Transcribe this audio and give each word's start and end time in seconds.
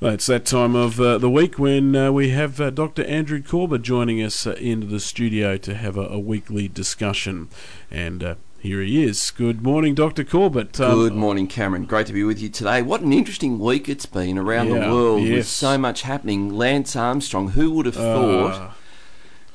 Well, 0.00 0.14
it's 0.14 0.28
that 0.28 0.46
time 0.46 0.74
of 0.74 0.98
uh, 0.98 1.18
the 1.18 1.28
week 1.28 1.58
when 1.58 1.94
uh, 1.94 2.10
we 2.10 2.30
have 2.30 2.58
uh, 2.58 2.70
Dr. 2.70 3.04
Andrew 3.04 3.42
Corbett 3.42 3.82
joining 3.82 4.22
us 4.22 4.46
uh, 4.46 4.52
into 4.52 4.86
the 4.86 4.98
studio 4.98 5.58
to 5.58 5.74
have 5.74 5.98
a, 5.98 6.06
a 6.06 6.18
weekly 6.18 6.68
discussion. 6.68 7.50
And 7.90 8.24
uh, 8.24 8.34
here 8.60 8.80
he 8.80 9.04
is. 9.04 9.30
Good 9.30 9.62
morning, 9.62 9.94
Dr. 9.94 10.24
Corbett. 10.24 10.80
Um, 10.80 11.00
Good 11.00 11.14
morning, 11.14 11.46
Cameron. 11.46 11.84
Great 11.84 12.06
to 12.06 12.14
be 12.14 12.24
with 12.24 12.40
you 12.40 12.48
today. 12.48 12.80
What 12.80 13.02
an 13.02 13.12
interesting 13.12 13.58
week 13.58 13.90
it's 13.90 14.06
been 14.06 14.38
around 14.38 14.68
yeah, 14.68 14.86
the 14.86 14.94
world 14.94 15.22
yes. 15.22 15.34
with 15.34 15.46
so 15.48 15.76
much 15.76 16.00
happening. 16.00 16.48
Lance 16.48 16.96
Armstrong, 16.96 17.50
who 17.50 17.70
would 17.72 17.84
have 17.84 17.98
uh, 17.98 18.14
thought 18.14 18.72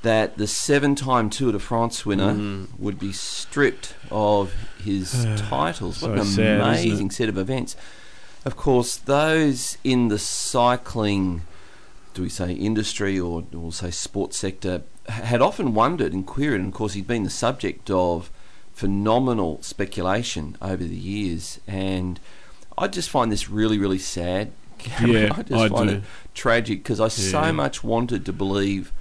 that 0.03 0.37
the 0.37 0.45
seven 0.45 0.93
time 0.93 1.31
Tour 1.31 1.53
de 1.53 1.59
France 1.59 2.05
winner 2.05 2.35
mm. 2.35 2.67
would 2.77 2.99
be 2.99 3.11
stripped 3.11 3.95
of 4.11 4.53
his 4.77 5.25
titles? 5.37 6.03
What 6.03 6.23
so 6.23 6.43
an 6.43 6.61
amazing 6.61 7.09
set 7.09 7.29
of 7.29 7.39
events. 7.39 7.75
Of 8.45 8.55
course, 8.55 8.95
those 8.95 9.77
in 9.83 10.09
the 10.09 10.19
cycling, 10.19 11.41
do 12.13 12.21
we 12.21 12.29
say 12.29 12.53
industry 12.53 13.19
or 13.19 13.43
we'll 13.51 13.71
say 13.71 13.89
sports 13.89 14.37
sector, 14.37 14.83
had 15.09 15.41
often 15.41 15.73
wondered 15.73 16.13
and 16.13 16.25
queried, 16.25 16.61
and 16.61 16.69
of 16.69 16.73
course, 16.75 16.93
he'd 16.93 17.07
been 17.07 17.23
the 17.23 17.29
subject 17.31 17.89
of 17.89 18.29
phenomenal 18.73 19.61
speculation 19.63 20.57
over 20.61 20.83
the 20.83 20.95
years. 20.95 21.59
And 21.67 22.19
I 22.77 22.87
just 22.87 23.09
find 23.09 23.31
this 23.31 23.49
really, 23.49 23.79
really 23.79 23.99
sad. 23.99 24.51
Yeah, 25.01 25.31
I 25.35 25.41
just 25.41 25.51
I 25.51 25.69
find 25.69 25.89
do. 25.89 25.95
it 25.97 26.03
tragic 26.35 26.83
because 26.83 26.99
I 26.99 27.05
yeah. 27.05 27.09
so 27.09 27.51
much 27.51 27.83
wanted 27.83 28.25
to 28.25 28.33
believe 28.33 28.91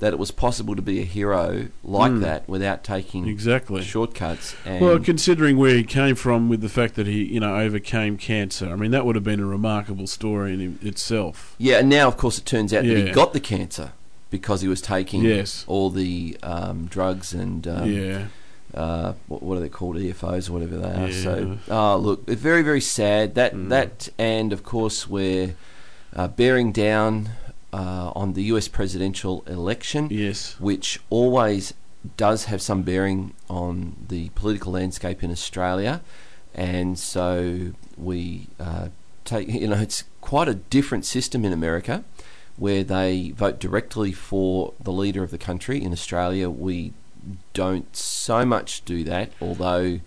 that 0.00 0.12
it 0.12 0.18
was 0.18 0.30
possible 0.30 0.76
to 0.76 0.82
be 0.82 1.00
a 1.00 1.04
hero 1.04 1.68
like 1.82 2.12
mm. 2.12 2.20
that 2.20 2.48
without 2.48 2.84
taking 2.84 3.26
exactly 3.26 3.82
shortcuts. 3.82 4.54
well, 4.64 4.98
considering 4.98 5.56
where 5.58 5.74
he 5.74 5.84
came 5.84 6.14
from, 6.14 6.48
with 6.48 6.60
the 6.60 6.68
fact 6.68 6.94
that 6.94 7.06
he 7.06 7.24
you 7.24 7.40
know 7.40 7.56
overcame 7.56 8.16
cancer, 8.16 8.68
I 8.70 8.76
mean 8.76 8.90
that 8.92 9.04
would 9.04 9.16
have 9.16 9.24
been 9.24 9.40
a 9.40 9.46
remarkable 9.46 10.06
story 10.06 10.54
in 10.54 10.78
itself. 10.82 11.54
Yeah, 11.58 11.78
and 11.78 11.88
now 11.88 12.08
of 12.08 12.16
course 12.16 12.38
it 12.38 12.46
turns 12.46 12.72
out 12.72 12.84
yeah. 12.84 12.94
that 12.94 13.08
he 13.08 13.12
got 13.12 13.32
the 13.32 13.40
cancer 13.40 13.92
because 14.30 14.60
he 14.60 14.68
was 14.68 14.80
taking 14.80 15.22
yes. 15.22 15.64
all 15.66 15.90
the 15.90 16.36
um, 16.42 16.86
drugs 16.86 17.32
and 17.32 17.66
um, 17.66 17.90
yeah. 17.90 18.26
Uh, 18.74 19.14
what, 19.28 19.42
what, 19.42 19.56
are 19.56 19.60
they 19.60 19.68
called 19.68 19.96
EPOs 19.96 20.50
or 20.50 20.52
whatever 20.52 20.76
they 20.76 20.92
are. 20.92 21.08
Yeah. 21.08 21.22
So, 21.22 21.58
uh, 21.70 21.96
look, 21.96 22.28
very 22.28 22.62
very 22.62 22.82
sad 22.82 23.34
that 23.34 23.54
mm. 23.54 23.70
that 23.70 24.10
and 24.18 24.52
of 24.52 24.62
course 24.62 25.08
we're 25.08 25.54
uh, 26.14 26.28
bearing 26.28 26.70
down 26.70 27.30
uh, 27.72 28.12
on 28.14 28.32
the 28.32 28.44
US 28.44 28.68
presidential 28.68 29.44
election, 29.46 30.08
yes, 30.10 30.58
which 30.58 31.00
always 31.10 31.74
does 32.16 32.44
have 32.44 32.62
some 32.62 32.82
bearing 32.82 33.34
on 33.48 33.96
the 34.08 34.30
political 34.30 34.72
landscape 34.72 35.22
in 35.22 35.30
Australia, 35.30 36.00
and 36.54 36.98
so 36.98 37.72
we 37.96 38.48
uh, 38.58 38.88
take 39.24 39.48
you 39.48 39.68
know 39.68 39.76
it's 39.76 40.04
quite 40.20 40.48
a 40.48 40.54
different 40.54 41.04
system 41.04 41.44
in 41.44 41.52
America, 41.52 42.04
where 42.56 42.82
they 42.82 43.30
vote 43.30 43.58
directly 43.58 44.12
for 44.12 44.72
the 44.82 44.92
leader 44.92 45.22
of 45.22 45.30
the 45.30 45.38
country. 45.38 45.82
In 45.82 45.92
Australia, 45.92 46.48
we 46.48 46.92
don't 47.52 47.94
so 47.94 48.44
much 48.44 48.84
do 48.84 49.04
that, 49.04 49.32
although 49.40 50.00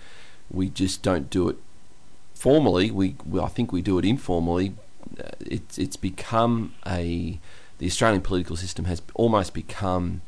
we 0.49 0.69
just 0.69 1.01
don't 1.01 1.29
do 1.29 1.49
it 1.49 1.57
formally. 2.33 2.91
We, 2.91 3.15
we 3.25 3.39
I 3.39 3.47
think 3.47 3.71
we 3.71 3.81
do 3.81 3.97
it 3.99 4.05
informally, 4.05 4.73
Uh, 5.19 5.29
it's 5.39 5.77
it's 5.77 5.95
become 5.95 6.73
a 6.85 7.39
the 7.77 7.87
Australian 7.87 8.21
political 8.21 8.55
system 8.55 8.85
has 8.85 9.01
almost 9.15 9.53
become 9.53 10.21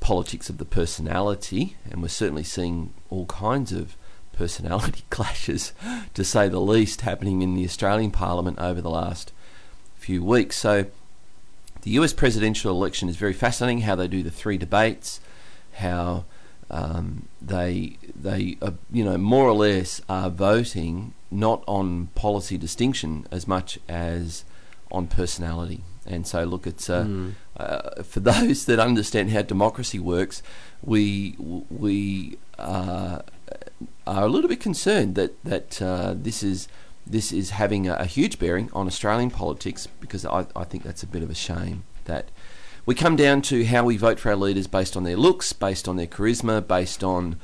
politics 0.00 0.48
of 0.48 0.58
the 0.58 0.64
personality, 0.64 1.76
and 1.90 2.00
we're 2.00 2.08
certainly 2.08 2.44
seeing 2.44 2.94
all 3.10 3.26
kinds 3.26 3.72
of 3.72 3.96
personality 4.32 5.04
clashes, 5.10 5.72
to 6.14 6.24
say 6.24 6.48
the 6.48 6.60
least, 6.60 7.02
happening 7.02 7.42
in 7.42 7.54
the 7.54 7.64
Australian 7.64 8.10
Parliament 8.10 8.58
over 8.58 8.80
the 8.80 8.90
last 8.90 9.32
few 9.96 10.24
weeks. 10.24 10.56
So, 10.56 10.86
the 11.82 11.90
US 11.90 12.12
presidential 12.12 12.70
election 12.70 13.08
is 13.08 13.16
very 13.16 13.32
fascinating. 13.32 13.82
How 13.82 13.94
they 13.94 14.08
do 14.08 14.22
the 14.22 14.30
three 14.30 14.56
debates, 14.56 15.20
how 15.74 16.24
um, 16.70 17.28
they 17.40 17.96
they 18.14 18.58
uh, 18.60 18.72
you 18.90 19.04
know 19.04 19.16
more 19.16 19.46
or 19.46 19.54
less 19.54 20.00
are 20.08 20.30
voting 20.30 21.14
not 21.30 21.62
on 21.66 22.08
policy 22.14 22.58
distinction 22.58 23.26
as 23.30 23.46
much 23.46 23.78
as 23.88 24.44
on 24.90 25.06
personality. 25.06 25.82
And 26.06 26.26
so, 26.26 26.44
look, 26.44 26.66
it's 26.66 26.88
uh, 26.88 27.04
mm. 27.04 27.32
uh, 27.56 28.02
for 28.02 28.20
those 28.32 28.64
that 28.64 28.78
understand 28.78 29.30
how 29.30 29.42
democracy 29.42 29.98
works, 29.98 30.42
we 30.82 31.36
we 31.38 32.38
uh, 32.58 33.20
are 34.06 34.24
a 34.24 34.28
little 34.28 34.48
bit 34.48 34.60
concerned 34.60 35.14
that 35.14 35.42
that 35.44 35.80
uh, 35.82 36.14
this 36.16 36.42
is 36.42 36.68
this 37.06 37.32
is 37.32 37.50
having 37.50 37.88
a, 37.88 37.94
a, 37.94 38.04
huge 38.04 38.38
bearing 38.38 38.68
on 38.74 38.86
Australian 38.86 39.30
politics 39.30 39.88
because 39.98 40.26
I, 40.26 40.44
I 40.54 40.64
think 40.64 40.82
that's 40.82 41.02
a 41.02 41.06
bit 41.06 41.22
of 41.22 41.30
a 41.30 41.34
shame 41.34 41.84
that 42.04 42.28
we 42.88 42.94
come 42.94 43.16
down 43.16 43.42
to 43.42 43.66
how 43.66 43.84
we 43.84 43.98
vote 43.98 44.18
for 44.18 44.30
our 44.30 44.36
leaders 44.36 44.66
based 44.66 44.96
on 44.96 45.04
their 45.04 45.14
looks, 45.14 45.52
based 45.52 45.86
on 45.86 45.96
their 45.96 46.06
charisma, 46.06 46.66
based 46.66 47.04
on 47.04 47.36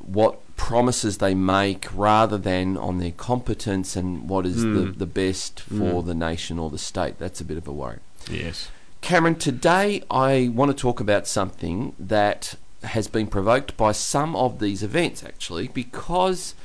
what 0.00 0.40
promises 0.56 1.18
they 1.18 1.36
make 1.36 1.86
rather 1.94 2.36
than 2.36 2.76
on 2.76 2.98
their 2.98 3.12
competence 3.12 3.94
and 3.94 4.28
what 4.28 4.44
is 4.44 4.64
mm. 4.64 4.74
the, 4.74 4.82
hmm. 4.90 4.98
the 4.98 5.06
best 5.06 5.60
for 5.60 6.02
mm. 6.02 6.06
the 6.06 6.16
nation 6.16 6.58
or 6.58 6.68
the 6.68 6.78
state. 6.78 7.16
That's 7.20 7.40
a 7.40 7.44
bit 7.44 7.56
of 7.56 7.68
a 7.68 7.72
worry. 7.72 8.00
Yes. 8.28 8.68
Cameron, 9.02 9.36
today 9.36 10.02
I 10.10 10.50
want 10.52 10.72
to 10.72 10.76
talk 10.76 10.98
about 10.98 11.28
something 11.28 11.94
that 12.00 12.56
has 12.82 13.06
been 13.06 13.28
provoked 13.28 13.76
by 13.76 13.92
some 13.92 14.34
of 14.34 14.58
these 14.58 14.82
events, 14.82 15.22
actually, 15.22 15.68
because 15.68 16.56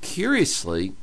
curiously, 0.00 0.94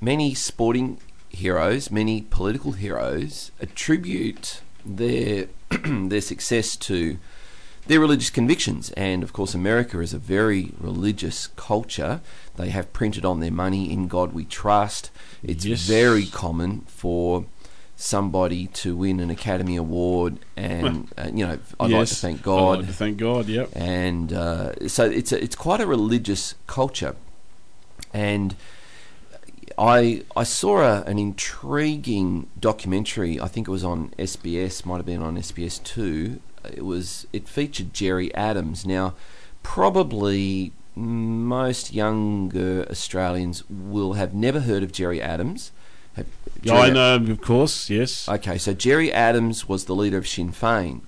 many 0.00 0.34
sporting 0.34 0.98
heroes, 1.28 1.92
many 1.92 2.22
political 2.22 2.72
heroes 2.72 3.52
attribute 3.60 4.62
their 4.84 5.48
their 5.84 6.20
success 6.20 6.76
to 6.76 7.18
their 7.86 8.00
religious 8.00 8.30
convictions. 8.30 8.90
And 8.92 9.22
of 9.22 9.32
course, 9.32 9.54
America 9.54 10.00
is 10.00 10.12
a 10.12 10.18
very 10.18 10.72
religious 10.78 11.48
culture. 11.48 12.20
They 12.56 12.70
have 12.70 12.92
printed 12.92 13.24
on 13.24 13.40
their 13.40 13.50
money, 13.50 13.90
In 13.90 14.08
God 14.08 14.32
We 14.32 14.44
Trust. 14.44 15.10
It's 15.42 15.64
yes. 15.64 15.80
very 15.80 16.26
common 16.26 16.82
for 16.82 17.46
somebody 17.96 18.66
to 18.66 18.96
win 18.96 19.20
an 19.20 19.30
Academy 19.30 19.76
Award, 19.76 20.38
and 20.56 21.08
uh, 21.16 21.30
you 21.32 21.46
know, 21.46 21.58
I'd 21.78 21.90
yes. 21.90 21.98
like 21.98 22.08
to 22.08 22.14
thank 22.14 22.42
God. 22.42 22.72
I'd 22.72 22.78
like 22.78 22.86
to 22.88 22.92
thank 22.92 23.16
God, 23.18 23.46
yep. 23.46 23.70
And 23.74 24.32
uh, 24.32 24.88
so 24.88 25.04
it's 25.04 25.32
a, 25.32 25.42
it's 25.42 25.56
quite 25.56 25.80
a 25.80 25.86
religious 25.86 26.54
culture, 26.66 27.14
and 28.12 28.54
I 29.78 30.24
I 30.36 30.44
saw 30.44 30.80
a, 30.80 31.02
an 31.02 31.18
intriguing 31.18 32.48
documentary. 32.58 33.40
I 33.40 33.48
think 33.48 33.68
it 33.68 33.70
was 33.70 33.84
on 33.84 34.10
SBS, 34.18 34.84
might 34.84 34.98
have 34.98 35.06
been 35.06 35.22
on 35.22 35.36
SBS 35.36 35.82
two, 35.82 36.40
it 36.64 36.84
was 36.84 37.26
it 37.32 37.48
featured 37.48 37.92
Gerry 37.92 38.34
Adams. 38.34 38.86
Now, 38.86 39.14
probably 39.62 40.72
most 40.94 41.92
younger 41.92 42.86
Australians 42.90 43.64
will 43.68 44.14
have 44.14 44.34
never 44.34 44.60
heard 44.60 44.82
of 44.82 44.92
Gerry 44.92 45.20
Adams. 45.20 45.72
Have, 46.14 46.26
Gerry 46.60 46.78
I 46.78 46.90
know, 46.90 47.14
of 47.16 47.40
course, 47.40 47.88
yes. 47.88 48.28
Okay, 48.28 48.58
so 48.58 48.74
Gerry 48.74 49.12
Adams 49.12 49.68
was 49.68 49.86
the 49.86 49.94
leader 49.94 50.18
of 50.18 50.28
Sinn 50.28 50.52
Féin, 50.52 51.00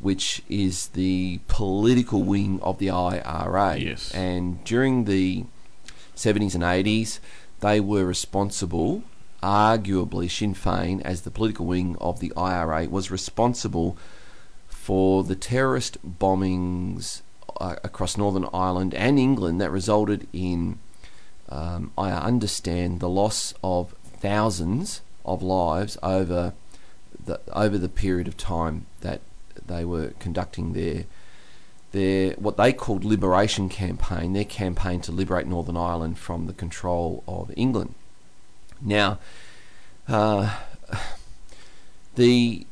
which 0.00 0.42
is 0.48 0.88
the 0.88 1.40
political 1.46 2.22
wing 2.22 2.58
of 2.62 2.78
the 2.78 2.90
IRA. 2.90 3.76
Yes. 3.76 4.12
And 4.12 4.62
during 4.64 5.04
the 5.04 5.44
70s 6.16 6.54
and 6.54 6.64
80s, 6.64 7.20
they 7.62 7.80
were 7.80 8.04
responsible, 8.04 9.04
arguably, 9.42 10.28
Sinn 10.30 10.54
Féin, 10.54 11.00
as 11.02 11.22
the 11.22 11.30
political 11.30 11.64
wing 11.64 11.96
of 12.00 12.18
the 12.20 12.32
IRA, 12.36 12.88
was 12.88 13.10
responsible 13.10 13.96
for 14.68 15.22
the 15.22 15.36
terrorist 15.36 15.96
bombings 16.04 17.22
uh, 17.60 17.76
across 17.84 18.16
Northern 18.16 18.48
Ireland 18.52 18.94
and 18.94 19.16
England 19.18 19.60
that 19.60 19.70
resulted 19.70 20.26
in, 20.32 20.80
um, 21.48 21.92
I 21.96 22.10
understand, 22.10 22.98
the 22.98 23.08
loss 23.08 23.54
of 23.62 23.94
thousands 24.02 25.00
of 25.24 25.40
lives 25.40 25.96
over 26.02 26.54
the 27.24 27.40
over 27.52 27.78
the 27.78 27.88
period 27.88 28.26
of 28.26 28.36
time 28.36 28.86
that 29.02 29.20
they 29.64 29.84
were 29.84 30.08
conducting 30.18 30.72
their 30.72 31.04
their 31.92 32.32
what 32.32 32.56
they 32.56 32.72
called 32.72 33.04
liberation 33.04 33.68
campaign, 33.68 34.32
their 34.32 34.44
campaign 34.44 35.00
to 35.02 35.12
liberate 35.12 35.46
Northern 35.46 35.76
Ireland 35.76 36.18
from 36.18 36.46
the 36.46 36.52
control 36.52 37.22
of 37.28 37.52
England. 37.56 37.94
Now, 38.80 39.18
uh, 40.08 40.58
the 42.16 42.66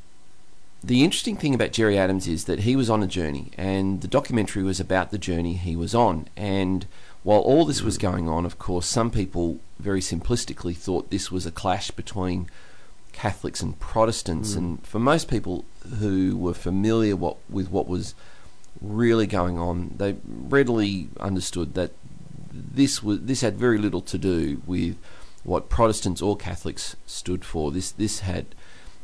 the 0.82 1.04
interesting 1.04 1.36
thing 1.36 1.54
about 1.54 1.72
Gerry 1.72 1.98
Adams 1.98 2.26
is 2.26 2.44
that 2.44 2.60
he 2.60 2.74
was 2.74 2.88
on 2.88 3.02
a 3.02 3.06
journey, 3.06 3.50
and 3.56 4.00
the 4.00 4.08
documentary 4.08 4.62
was 4.62 4.80
about 4.80 5.10
the 5.10 5.18
journey 5.18 5.54
he 5.54 5.76
was 5.76 5.94
on. 5.94 6.26
And 6.36 6.86
while 7.22 7.40
all 7.40 7.66
this 7.66 7.82
was 7.82 7.98
going 7.98 8.28
on, 8.28 8.46
of 8.46 8.58
course, 8.58 8.86
some 8.86 9.10
people 9.10 9.60
very 9.78 10.00
simplistically 10.00 10.76
thought 10.76 11.10
this 11.10 11.30
was 11.30 11.44
a 11.44 11.50
clash 11.50 11.90
between 11.90 12.48
Catholics 13.12 13.60
and 13.60 13.78
Protestants. 13.78 14.54
Mm. 14.54 14.56
And 14.56 14.86
for 14.86 14.98
most 14.98 15.28
people 15.28 15.66
who 15.98 16.36
were 16.38 16.54
familiar 16.54 17.14
what, 17.14 17.36
with 17.50 17.70
what 17.70 17.86
was 17.86 18.14
really 18.80 19.26
going 19.26 19.58
on, 19.58 19.94
they 19.96 20.16
readily 20.26 21.08
understood 21.18 21.74
that 21.74 21.92
this 22.52 23.02
was 23.02 23.20
this 23.22 23.42
had 23.42 23.56
very 23.56 23.78
little 23.78 24.00
to 24.02 24.18
do 24.18 24.62
with 24.66 24.96
what 25.44 25.68
Protestants 25.68 26.22
or 26.22 26.36
Catholics 26.36 26.96
stood 27.06 27.44
for. 27.44 27.70
This 27.70 27.90
this 27.90 28.20
had 28.20 28.46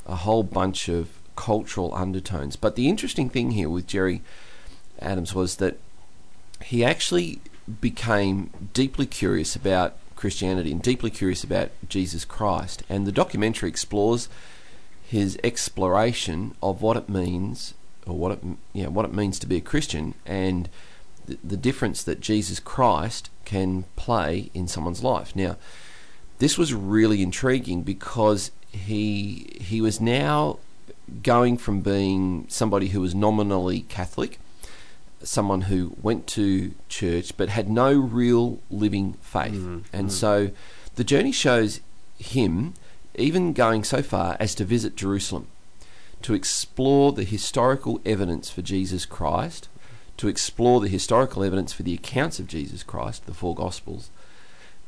a 0.07 0.17
whole 0.17 0.43
bunch 0.43 0.89
of 0.89 1.11
cultural 1.37 1.95
undertones. 1.95 2.57
But 2.57 2.77
the 2.77 2.89
interesting 2.89 3.29
thing 3.29 3.53
here 3.53 3.69
with 3.69 3.87
Gerry 3.87 4.23
Adams 5.01 5.35
was 5.35 5.57
that 5.57 5.79
he 6.63 6.85
actually 6.85 7.41
became 7.81 8.51
deeply 8.73 9.07
curious 9.07 9.55
about 9.55 9.97
Christianity 10.17 10.73
and 10.73 10.83
deeply 10.83 11.11
curious 11.11 11.45
about 11.45 11.71
Jesus 11.89 12.25
Christ. 12.25 12.83
And 12.89 13.07
the 13.07 13.13
documentary 13.13 13.69
explores 13.69 14.29
his 15.07 15.39
exploration 15.45 16.55
of 16.63 16.83
what 16.83 16.97
it 16.97 17.09
means, 17.09 17.75
or 18.07 18.17
what 18.17 18.33
it 18.33 18.41
you 18.73 18.85
know, 18.85 18.91
what 18.91 19.05
it 19.05 19.13
means 19.13 19.39
to 19.41 19.47
be 19.47 19.57
a 19.57 19.61
Christian, 19.61 20.15
and 20.25 20.69
the, 21.27 21.39
the 21.43 21.57
difference 21.57 22.03
that 22.03 22.21
Jesus 22.21 22.61
Christ 22.61 23.31
can 23.45 23.85
play 23.97 24.51
in 24.55 24.69
someone's 24.69 25.03
life. 25.03 25.35
Now, 25.35 25.57
this 26.39 26.57
was 26.57 26.73
really 26.73 27.23
intriguing 27.23 27.83
because 27.83 28.51
he 28.71 29.57
he 29.61 29.81
was 29.81 30.01
now 30.01 30.59
going 31.23 31.57
from 31.57 31.81
being 31.81 32.47
somebody 32.49 32.89
who 32.89 33.01
was 33.01 33.15
nominally 33.15 33.81
Catholic, 33.83 34.39
someone 35.23 35.63
who 35.63 35.97
went 36.01 36.27
to 36.29 36.75
church 36.89 37.37
but 37.37 37.49
had 37.49 37.69
no 37.69 37.93
real 37.93 38.59
living 38.71 39.15
faith. 39.21 39.55
Mm, 39.55 39.85
and 39.93 40.09
mm. 40.09 40.13
so 40.13 40.51
the 40.97 41.05
journey 41.05 41.33
shows 41.33 41.81
him 42.19 42.75
even 43.15 43.53
going 43.53 43.85
so 43.85 44.03
far 44.03 44.37
as 44.39 44.55
to 44.55 44.65
visit 44.65 44.97
Jerusalem 44.97 45.47
to 46.23 46.35
explore 46.35 47.13
the 47.13 47.25
historical 47.25 48.01
evidence 48.05 48.51
for 48.51 48.63
Jesus 48.63 49.05
Christ, 49.07 49.69
to 50.17 50.29
explore 50.29 50.81
the 50.81 50.89
historical 50.89 51.45
evidence 51.45 51.73
for 51.73 51.83
the 51.83 51.95
accounts 51.95 52.39
of 52.39 52.47
Jesus 52.47 52.83
Christ, 52.83 53.27
the 53.27 53.35
four 53.35 53.55
Gospels, 53.55 54.11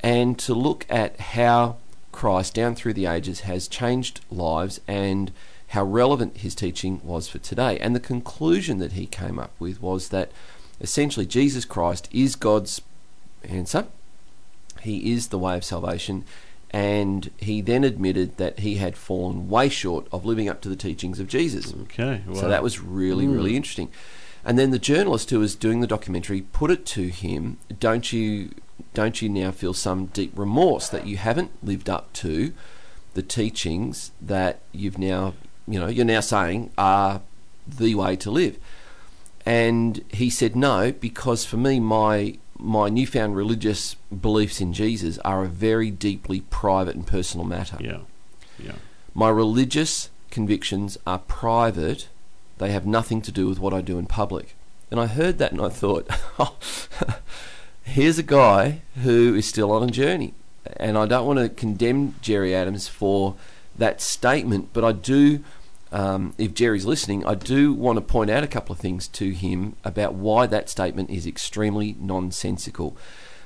and 0.00 0.38
to 0.38 0.54
look 0.54 0.86
at 0.88 1.18
how 1.20 1.76
Christ, 2.12 2.54
down 2.54 2.74
through 2.74 2.94
the 2.94 3.06
ages, 3.06 3.40
has 3.40 3.68
changed 3.68 4.20
lives 4.30 4.80
and 4.88 5.32
how 5.68 5.84
relevant 5.84 6.38
his 6.38 6.54
teaching 6.54 7.00
was 7.04 7.28
for 7.28 7.38
today. 7.38 7.78
And 7.78 7.94
the 7.94 8.00
conclusion 8.00 8.78
that 8.78 8.92
he 8.92 9.06
came 9.06 9.38
up 9.38 9.52
with 9.58 9.82
was 9.82 10.08
that 10.08 10.32
essentially 10.80 11.26
Jesus 11.26 11.64
Christ 11.64 12.08
is 12.10 12.36
God's 12.36 12.80
answer, 13.44 13.86
he 14.80 15.12
is 15.12 15.28
the 15.28 15.38
way 15.38 15.56
of 15.56 15.64
salvation. 15.64 16.24
And 16.70 17.30
he 17.38 17.60
then 17.62 17.82
admitted 17.82 18.36
that 18.36 18.58
he 18.60 18.74
had 18.74 18.96
fallen 18.96 19.48
way 19.48 19.68
short 19.70 20.06
of 20.12 20.26
living 20.26 20.48
up 20.48 20.60
to 20.62 20.68
the 20.68 20.76
teachings 20.76 21.18
of 21.18 21.26
Jesus. 21.26 21.72
Okay. 21.84 22.22
Wow. 22.26 22.34
So 22.34 22.48
that 22.48 22.62
was 22.62 22.78
really, 22.80 23.26
Mm. 23.26 23.34
really 23.34 23.56
interesting. 23.56 23.88
And 24.44 24.58
then 24.58 24.70
the 24.70 24.78
journalist 24.78 25.30
who 25.30 25.40
was 25.40 25.54
doing 25.54 25.80
the 25.80 25.86
documentary 25.86 26.42
put 26.42 26.70
it 26.70 26.84
to 26.86 27.08
him, 27.08 27.56
"Don't 27.80 28.12
you, 28.12 28.50
don't 28.94 29.20
you 29.22 29.28
now 29.28 29.50
feel 29.50 29.72
some 29.74 30.06
deep 30.06 30.32
remorse 30.36 30.88
that 30.90 31.06
you 31.06 31.16
haven't 31.16 31.50
lived 31.62 31.88
up 31.88 32.12
to 32.14 32.52
the 33.14 33.22
teachings 33.22 34.10
that 34.20 34.60
you've 34.72 34.98
now, 34.98 35.34
you 35.66 35.80
know, 35.80 35.88
you're 35.88 36.04
now 36.04 36.20
saying 36.20 36.70
are 36.76 37.22
the 37.66 37.94
way 37.94 38.14
to 38.16 38.30
live?" 38.30 38.58
And 39.46 40.04
he 40.08 40.28
said, 40.28 40.54
"No, 40.54 40.92
because 40.92 41.44
for 41.46 41.56
me, 41.56 41.80
my 41.80 42.36
my 42.58 42.88
newfound 42.88 43.36
religious 43.36 43.94
beliefs 44.10 44.60
in 44.60 44.72
Jesus 44.72 45.18
are 45.18 45.44
a 45.44 45.48
very 45.48 45.90
deeply 45.90 46.40
private 46.42 46.94
and 46.94 47.06
personal 47.06 47.46
matter." 47.46 47.78
Yeah. 47.80 48.00
Yeah. 48.58 48.76
My 49.14 49.28
religious 49.28 50.10
convictions 50.30 50.98
are 51.06 51.18
private. 51.18 52.08
They 52.58 52.70
have 52.70 52.86
nothing 52.86 53.22
to 53.22 53.32
do 53.32 53.48
with 53.48 53.58
what 53.58 53.72
I 53.72 53.80
do 53.80 53.98
in 53.98 54.06
public. 54.06 54.54
And 54.90 54.98
I 55.00 55.06
heard 55.06 55.38
that 55.38 55.52
and 55.52 55.60
I 55.60 55.68
thought, 55.68 56.08
oh, 56.38 56.56
here's 57.82 58.18
a 58.18 58.22
guy 58.22 58.82
who 59.02 59.34
is 59.34 59.46
still 59.46 59.70
on 59.72 59.88
a 59.88 59.92
journey. 59.92 60.34
And 60.76 60.96
I 60.96 61.06
don't 61.06 61.26
want 61.26 61.38
to 61.38 61.48
condemn 61.48 62.14
Gerry 62.20 62.54
Adams 62.54 62.88
for 62.88 63.34
that 63.76 64.00
statement, 64.00 64.70
but 64.72 64.84
I 64.84 64.92
do, 64.92 65.44
um, 65.90 66.34
if 66.38 66.54
Gerry's 66.54 66.84
listening, 66.84 67.24
I 67.24 67.34
do 67.34 67.72
want 67.72 67.96
to 67.96 68.00
point 68.02 68.30
out 68.30 68.44
a 68.44 68.48
couple 68.48 68.72
of 68.72 68.78
things 68.78 69.08
to 69.08 69.30
him 69.30 69.76
about 69.84 70.14
why 70.14 70.46
that 70.46 70.68
statement 70.68 71.10
is 71.10 71.26
extremely 71.26 71.96
nonsensical. 71.98 72.96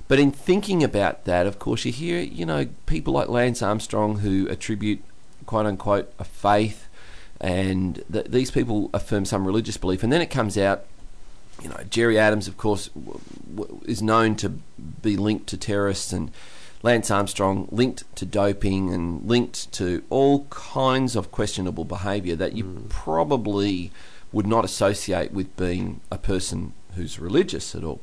But 0.08 0.18
in 0.18 0.32
thinking 0.32 0.82
about 0.82 1.24
that, 1.24 1.46
of 1.46 1.58
course, 1.58 1.84
you 1.84 1.92
hear, 1.92 2.20
you 2.20 2.44
know, 2.44 2.66
people 2.86 3.14
like 3.14 3.28
Lance 3.28 3.62
Armstrong 3.62 4.18
who 4.18 4.48
attribute, 4.48 5.02
quote 5.46 5.66
unquote, 5.66 6.12
a 6.18 6.24
faith, 6.24 6.88
and 7.40 8.02
th- 8.12 8.26
these 8.26 8.50
people 8.50 8.90
affirm 8.92 9.24
some 9.24 9.46
religious 9.46 9.76
belief, 9.76 10.02
and 10.02 10.12
then 10.12 10.20
it 10.20 10.30
comes 10.30 10.58
out, 10.58 10.84
you 11.62 11.68
know, 11.68 11.78
Gerry 11.88 12.18
Adams, 12.18 12.48
of 12.48 12.56
course, 12.56 12.88
w- 12.88 13.20
w- 13.54 13.80
is 13.84 14.02
known 14.02 14.34
to 14.36 14.48
be 14.48 15.16
linked 15.16 15.46
to 15.48 15.56
terrorists, 15.56 16.12
and 16.12 16.30
Lance 16.82 17.10
Armstrong 17.10 17.68
linked 17.70 18.04
to 18.16 18.26
doping 18.26 18.92
and 18.92 19.26
linked 19.28 19.70
to 19.72 20.02
all 20.10 20.46
kinds 20.50 21.14
of 21.14 21.30
questionable 21.30 21.84
behaviour 21.84 22.34
that 22.36 22.54
you 22.54 22.64
hmm. 22.64 22.88
probably 22.88 23.92
would 24.32 24.46
not 24.46 24.64
associate 24.64 25.32
with 25.32 25.56
being 25.56 26.00
a 26.10 26.18
person 26.18 26.72
who's 26.94 27.18
religious 27.18 27.74
at 27.74 27.84
all. 27.84 28.00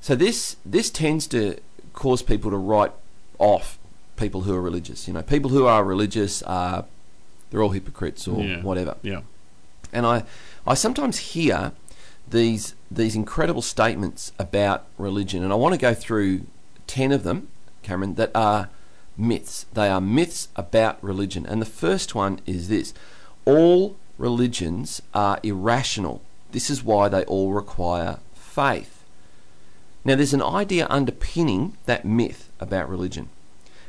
So 0.00 0.14
this 0.14 0.56
this 0.64 0.90
tends 0.90 1.26
to 1.28 1.58
cause 1.92 2.22
people 2.22 2.50
to 2.50 2.56
write 2.56 2.92
off 3.38 3.78
people 4.16 4.42
who 4.42 4.54
are 4.54 4.62
religious. 4.62 5.06
You 5.06 5.14
know, 5.14 5.22
people 5.22 5.50
who 5.50 5.66
are 5.66 5.84
religious 5.84 6.42
are 6.42 6.84
they're 7.50 7.62
all 7.62 7.70
hypocrites 7.70 8.26
or 8.26 8.42
Yeah. 8.42 8.62
whatever. 8.62 8.96
Yeah. 9.02 9.20
And 9.92 10.06
I 10.06 10.24
I 10.66 10.74
sometimes 10.74 11.18
hear 11.18 11.72
these 12.28 12.74
these 12.90 13.14
incredible 13.14 13.62
statements 13.62 14.32
about 14.38 14.86
religion, 14.98 15.42
and 15.44 15.52
I 15.52 15.56
want 15.56 15.74
to 15.74 15.78
go 15.78 15.94
through 15.94 16.46
ten 16.86 17.12
of 17.12 17.22
them, 17.24 17.48
Cameron, 17.82 18.14
that 18.14 18.30
are 18.34 18.68
myths. 19.16 19.66
They 19.72 19.88
are 19.88 20.00
myths 20.00 20.48
about 20.56 21.02
religion. 21.02 21.46
And 21.46 21.60
the 21.60 21.66
first 21.66 22.14
one 22.14 22.40
is 22.46 22.68
this: 22.68 22.94
all 23.44 23.96
religions 24.18 25.02
are 25.12 25.40
irrational. 25.42 26.22
This 26.52 26.70
is 26.70 26.84
why 26.84 27.08
they 27.08 27.24
all 27.24 27.52
require 27.52 28.18
faith. 28.34 29.04
Now, 30.04 30.16
there's 30.16 30.34
an 30.34 30.42
idea 30.42 30.86
underpinning 30.90 31.76
that 31.86 32.04
myth 32.04 32.50
about 32.58 32.88
religion. 32.88 33.28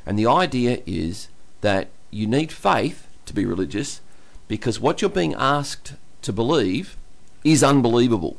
And 0.06 0.18
the 0.18 0.28
idea 0.28 0.82
is 0.86 1.28
that 1.62 1.88
you 2.12 2.28
need 2.28 2.52
faith 2.52 3.08
to 3.26 3.34
be 3.34 3.46
religious 3.46 4.02
because 4.48 4.80
what 4.80 5.02
you're 5.02 5.10
being 5.10 5.34
asked 5.34 5.94
to 6.22 6.32
believe 6.32 6.96
is 7.44 7.64
unbelievable. 7.64 8.38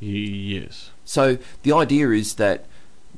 Yes. 0.00 0.90
So 1.04 1.38
the 1.62 1.72
idea 1.72 2.10
is 2.10 2.34
that 2.34 2.64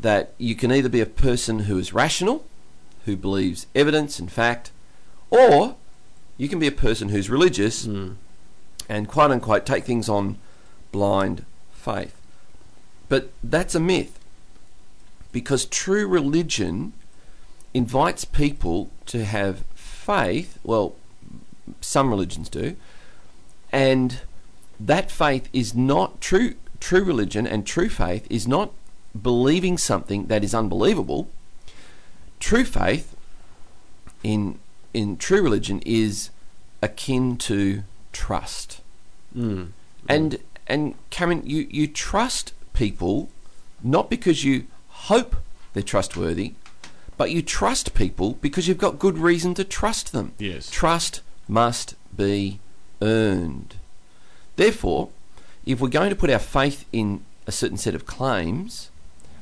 that 0.00 0.32
you 0.38 0.54
can 0.54 0.72
either 0.72 0.88
be 0.88 1.00
a 1.00 1.06
person 1.06 1.60
who 1.60 1.78
is 1.78 1.92
rational, 1.92 2.44
who 3.04 3.16
believes 3.16 3.66
evidence 3.74 4.18
and 4.18 4.30
fact, 4.30 4.70
or 5.30 5.76
you 6.36 6.48
can 6.48 6.58
be 6.58 6.66
a 6.66 6.72
person 6.72 7.10
who's 7.10 7.28
religious 7.28 7.86
Mm. 7.86 8.16
and 8.88 9.08
quote 9.08 9.30
unquote 9.30 9.66
take 9.66 9.84
things 9.84 10.08
on 10.08 10.38
blind 10.90 11.44
faith. 11.72 12.14
But 13.08 13.30
that's 13.42 13.74
a 13.74 13.80
myth. 13.80 14.18
Because 15.32 15.64
true 15.64 16.08
religion 16.08 16.92
invites 17.72 18.24
people 18.24 18.90
to 19.06 19.24
have 19.24 19.64
faith, 19.74 20.58
well, 20.64 20.96
some 21.80 22.10
religions 22.10 22.48
do, 22.48 22.76
and 23.70 24.20
that 24.80 25.10
faith 25.10 25.48
is 25.52 25.74
not 25.74 26.20
true 26.20 26.54
true 26.80 27.04
religion 27.04 27.46
and 27.46 27.66
true 27.66 27.90
faith 27.90 28.26
is 28.30 28.48
not 28.48 28.72
believing 29.20 29.78
something 29.78 30.26
that 30.26 30.44
is 30.44 30.54
unbelievable. 30.54 31.28
True 32.38 32.64
faith 32.64 33.16
in 34.22 34.58
in 34.92 35.16
true 35.16 35.42
religion 35.42 35.80
is 35.86 36.30
akin 36.82 37.36
to 37.36 37.82
trust. 38.12 38.80
Mm. 39.36 39.68
And 40.08 40.38
and 40.66 40.94
Cameron, 41.10 41.42
you, 41.44 41.66
you 41.70 41.86
trust 41.86 42.54
people 42.72 43.28
not 43.82 44.08
because 44.08 44.44
you 44.44 44.66
hope 44.88 45.36
they're 45.72 45.82
trustworthy, 45.82 46.54
but 47.16 47.30
you 47.30 47.42
trust 47.42 47.94
people 47.94 48.34
because 48.40 48.68
you've 48.68 48.78
got 48.78 48.98
good 48.98 49.18
reason 49.18 49.54
to 49.54 49.64
trust 49.64 50.12
them. 50.12 50.32
Yes. 50.38 50.70
Trust 50.70 51.22
must 51.48 51.94
be 52.16 52.60
earned. 53.02 53.74
Therefore, 54.56 55.10
if 55.66 55.80
we're 55.80 55.88
going 55.88 56.10
to 56.10 56.16
put 56.16 56.30
our 56.30 56.38
faith 56.38 56.84
in 56.92 57.24
a 57.46 57.52
certain 57.52 57.76
set 57.76 57.94
of 57.94 58.06
claims, 58.06 58.90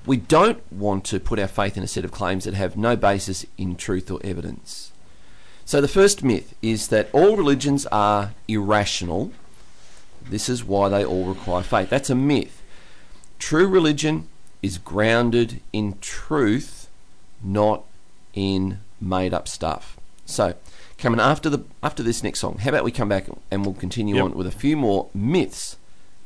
we 0.09 0.17
don't 0.17 0.61
want 0.73 1.05
to 1.05 1.21
put 1.21 1.39
our 1.39 1.47
faith 1.47 1.77
in 1.77 1.83
a 1.83 1.87
set 1.87 2.05
of 2.05 2.11
claims 2.11 2.45
that 2.45 2.55
have 2.55 2.77
no 2.77 2.97
basis 2.97 3.45
in 3.59 3.77
truth 3.77 4.11
or 4.11 4.19
evidence. 4.25 4.91
So 5.67 5.83
the 5.83 5.87
first 5.89 6.25
myth 6.25 6.55
is 6.63 6.89
that 6.89 7.11
all 7.13 7.37
religions 7.37 7.85
are 7.93 8.33
irrational. 8.49 9.33
This 10.23 10.49
is 10.49 10.65
why 10.65 10.89
they 10.89 11.05
all 11.05 11.27
require 11.27 11.63
faith. 11.63 11.91
That's 11.91 12.09
a 12.09 12.15
myth. 12.15 12.63
True 13.39 13.69
religion 13.69 14.27
is 14.63 14.79
grounded 14.79 15.61
in 15.75 15.99
truth, 16.01 16.89
not 17.45 17.85
in 18.33 18.79
made 19.01 19.35
up 19.35 19.47
stuff. 19.47 19.99
So, 20.25 20.55
Cameron, 20.97 21.21
after 21.21 21.51
the 21.51 21.65
after 21.83 22.03
this 22.03 22.23
next 22.23 22.41
song, 22.41 22.59
how 22.59 22.71
about 22.71 22.83
we 22.83 22.91
come 22.91 23.09
back 23.09 23.27
and 23.51 23.65
we'll 23.65 23.75
continue 23.75 24.17
Yep. 24.17 24.25
on 24.25 24.35
with 24.35 24.47
a 24.47 24.51
few 24.51 24.77
more 24.77 25.09
myths 25.15 25.77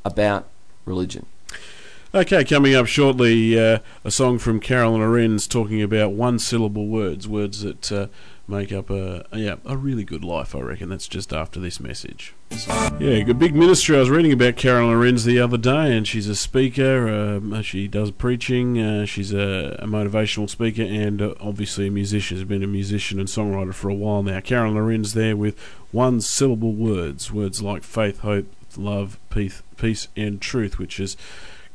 about 0.05 0.49
religion. 0.85 1.27
Okay, 2.15 2.45
coming 2.45 2.75
up 2.75 2.87
shortly, 2.87 3.59
uh, 3.59 3.79
a 4.05 4.11
song 4.11 4.39
from 4.39 4.61
Carolyn 4.61 5.01
Arends 5.01 5.49
talking 5.49 5.81
about 5.81 6.13
one 6.13 6.39
syllable 6.39 6.87
words, 6.87 7.27
words 7.27 7.63
that 7.63 7.91
uh, 7.91 8.09
make 8.47 8.71
up 8.71 8.91
a, 8.91 9.25
yeah 9.33 9.55
a 9.65 9.79
really 9.79 10.05
good 10.05 10.23
life. 10.23 10.55
I 10.55 10.61
reckon 10.61 10.91
that's 10.91 11.09
just 11.09 11.33
after 11.33 11.59
this 11.59 11.81
message. 11.81 12.35
Yeah, 13.01 13.25
a 13.27 13.33
big 13.33 13.55
ministry. 13.55 13.97
I 13.97 14.01
was 14.01 14.11
reading 14.11 14.31
about 14.31 14.57
Carolyn 14.57 14.95
Arends 14.95 15.25
the 15.25 15.39
other 15.39 15.57
day, 15.57 15.97
and 15.97 16.07
she's 16.07 16.29
a 16.29 16.37
speaker. 16.37 17.09
Um, 17.09 17.63
she 17.63 17.89
does 17.89 18.11
preaching. 18.11 18.79
Uh, 18.79 19.07
she's 19.07 19.33
a, 19.33 19.79
a, 19.79 19.87
motivational 19.87 20.51
speaker 20.51 20.83
and 20.83 21.23
uh, 21.23 21.35
obviously 21.41 21.87
a 21.87 21.91
musician. 21.91 22.37
She's 22.37 22.45
been 22.45 22.63
a 22.63 22.67
musician 22.67 23.21
and 23.21 23.29
songwriter 23.29 23.73
for 23.73 23.89
a 23.89 23.95
while 23.95 24.23
now. 24.23 24.39
Carolyn 24.41 24.77
Arends 24.77 25.15
there 25.15 25.35
with 25.35 25.59
one 25.93 26.21
syllable 26.21 26.75
words, 26.75 27.33
words 27.33 27.63
like 27.63 27.83
faith, 27.83 28.19
hope, 28.19 28.49
love, 28.77 29.19
peace, 29.31 29.63
peace, 29.79 30.09
and 30.15 30.43
truth, 30.43 30.79
which 30.79 31.01
is 31.01 31.17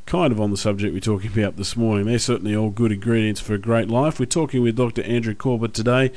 kind 0.08 0.32
of 0.32 0.40
on 0.40 0.50
the 0.50 0.56
subject 0.56 0.94
we're 0.94 1.00
talking 1.00 1.30
about 1.30 1.56
this 1.56 1.76
morning. 1.76 2.06
They're 2.06 2.18
certainly 2.18 2.56
all 2.56 2.70
good 2.70 2.92
ingredients 2.92 3.42
for 3.42 3.52
a 3.52 3.58
great 3.58 3.88
life. 3.88 4.18
We're 4.18 4.24
talking 4.24 4.62
with 4.62 4.74
Dr. 4.74 5.02
Andrew 5.02 5.34
Corbett 5.34 5.74
today 5.74 6.12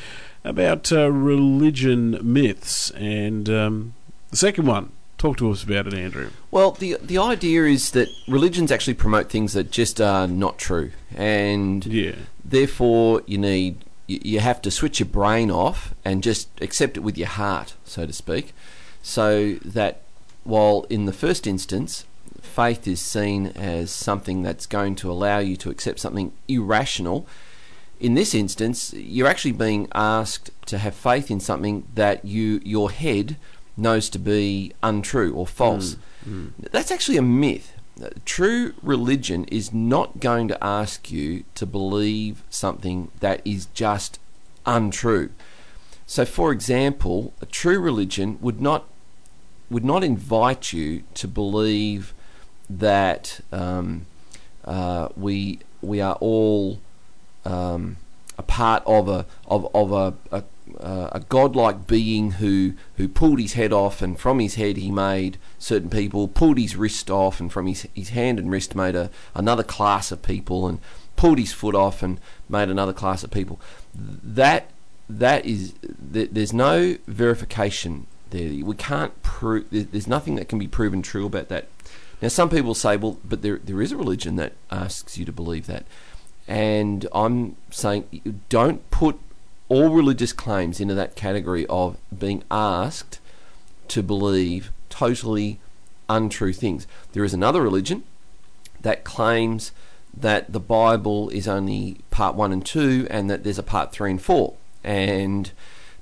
about 0.45 0.93
uh, 0.93 1.11
religion 1.11 2.17
myths. 2.23 2.89
And 2.91 3.49
um, 3.49 3.93
the 4.29 4.37
second 4.37 4.65
one, 4.65 4.93
talk 5.17 5.35
to 5.37 5.51
us 5.51 5.61
about 5.61 5.87
it, 5.87 5.93
Andrew. 5.93 6.29
Well, 6.51 6.71
the 6.71 6.97
the 7.01 7.17
idea 7.17 7.65
is 7.65 7.91
that 7.91 8.07
religions 8.29 8.71
actually 8.71 8.93
promote 8.93 9.29
things 9.29 9.51
that 9.53 9.71
just 9.71 9.99
are 9.99 10.25
not 10.25 10.57
true, 10.57 10.91
and 11.13 11.85
yeah. 11.85 12.15
therefore 12.45 13.23
you 13.27 13.37
need 13.37 13.83
you 14.07 14.39
have 14.39 14.61
to 14.61 14.71
switch 14.71 15.01
your 15.01 15.09
brain 15.09 15.51
off 15.51 15.93
and 16.05 16.23
just 16.23 16.47
accept 16.61 16.95
it 16.95 17.01
with 17.01 17.17
your 17.17 17.27
heart, 17.27 17.75
so 17.83 18.05
to 18.05 18.13
speak, 18.13 18.53
so 19.03 19.55
that 19.65 20.01
while 20.45 20.85
in 20.89 21.05
the 21.05 21.13
first 21.13 21.45
instance 21.45 22.05
faith 22.51 22.87
is 22.87 22.99
seen 22.99 23.47
as 23.47 23.91
something 23.91 24.41
that's 24.41 24.65
going 24.65 24.95
to 24.95 25.11
allow 25.11 25.39
you 25.39 25.55
to 25.57 25.69
accept 25.69 25.99
something 25.99 26.33
irrational. 26.47 27.27
In 27.99 28.15
this 28.15 28.33
instance, 28.33 28.93
you're 28.93 29.27
actually 29.27 29.53
being 29.53 29.87
asked 29.93 30.51
to 30.67 30.77
have 30.77 30.95
faith 30.95 31.31
in 31.31 31.39
something 31.39 31.87
that 31.95 32.25
you 32.25 32.61
your 32.63 32.91
head 32.91 33.37
knows 33.77 34.09
to 34.09 34.19
be 34.19 34.73
untrue 34.83 35.33
or 35.33 35.47
false. 35.47 35.95
Mm, 36.27 36.51
mm. 36.59 36.71
That's 36.71 36.91
actually 36.91 37.17
a 37.17 37.21
myth. 37.21 37.73
True 38.25 38.73
religion 38.81 39.45
is 39.45 39.73
not 39.73 40.19
going 40.19 40.47
to 40.47 40.63
ask 40.63 41.11
you 41.11 41.43
to 41.55 41.65
believe 41.65 42.43
something 42.49 43.11
that 43.19 43.41
is 43.45 43.67
just 43.73 44.19
untrue. 44.65 45.29
So, 46.07 46.25
for 46.25 46.51
example, 46.51 47.33
a 47.41 47.45
true 47.45 47.79
religion 47.79 48.37
would 48.41 48.59
not 48.59 48.85
would 49.69 49.85
not 49.85 50.03
invite 50.03 50.73
you 50.73 51.03
to 51.13 51.27
believe 51.27 52.13
that 52.79 53.41
um, 53.51 54.05
uh, 54.65 55.09
we 55.15 55.59
we 55.81 55.99
are 55.99 56.15
all 56.15 56.79
um, 57.45 57.97
a 58.37 58.43
part 58.43 58.83
of 58.85 59.07
a 59.07 59.25
of, 59.47 59.67
of 59.75 59.91
a, 59.91 60.13
a, 60.31 60.43
a 60.79 61.19
godlike 61.29 61.87
being 61.87 62.31
who 62.33 62.73
who 62.97 63.07
pulled 63.07 63.39
his 63.39 63.53
head 63.53 63.73
off 63.73 64.01
and 64.01 64.19
from 64.19 64.39
his 64.39 64.55
head 64.55 64.77
he 64.77 64.91
made 64.91 65.37
certain 65.59 65.89
people 65.89 66.27
pulled 66.27 66.57
his 66.57 66.75
wrist 66.75 67.09
off 67.09 67.39
and 67.39 67.51
from 67.51 67.67
his, 67.67 67.87
his 67.93 68.09
hand 68.09 68.39
and 68.39 68.51
wrist 68.51 68.75
made 68.75 68.95
a, 68.95 69.09
another 69.35 69.63
class 69.63 70.11
of 70.11 70.21
people 70.21 70.67
and 70.67 70.79
pulled 71.15 71.37
his 71.37 71.53
foot 71.53 71.75
off 71.75 72.01
and 72.01 72.19
made 72.49 72.69
another 72.69 72.93
class 72.93 73.23
of 73.23 73.31
people. 73.31 73.59
That 73.95 74.69
that 75.09 75.45
is 75.45 75.73
there's 75.81 76.53
no 76.53 76.97
verification 77.07 78.07
there. 78.31 78.65
We 78.65 78.75
can't 78.75 79.21
prove 79.21 79.67
there's 79.69 80.07
nothing 80.07 80.35
that 80.35 80.47
can 80.47 80.57
be 80.57 80.67
proven 80.67 81.01
true 81.01 81.25
about 81.25 81.49
that 81.49 81.67
now, 82.21 82.27
some 82.27 82.49
people 82.49 82.75
say, 82.75 82.97
well, 82.97 83.17
but 83.23 83.41
there, 83.41 83.57
there 83.57 83.81
is 83.81 83.91
a 83.91 83.97
religion 83.97 84.35
that 84.35 84.53
asks 84.69 85.17
you 85.17 85.25
to 85.25 85.31
believe 85.31 85.65
that. 85.67 85.85
And 86.47 87.07
I'm 87.13 87.55
saying 87.71 88.43
don't 88.49 88.89
put 88.91 89.19
all 89.69 89.89
religious 89.89 90.33
claims 90.33 90.79
into 90.79 90.93
that 90.93 91.15
category 91.15 91.65
of 91.67 91.97
being 92.15 92.43
asked 92.51 93.19
to 93.87 94.03
believe 94.03 94.71
totally 94.89 95.59
untrue 96.09 96.53
things. 96.53 96.85
There 97.13 97.23
is 97.23 97.33
another 97.33 97.61
religion 97.61 98.03
that 98.81 99.03
claims 99.03 99.71
that 100.15 100.51
the 100.51 100.59
Bible 100.59 101.29
is 101.29 101.47
only 101.47 101.99
part 102.11 102.35
one 102.35 102.51
and 102.51 102.65
two, 102.65 103.07
and 103.09 103.29
that 103.29 103.43
there's 103.43 103.59
a 103.59 103.63
part 103.63 103.91
three 103.91 104.11
and 104.11 104.21
four. 104.21 104.55
And 104.83 105.51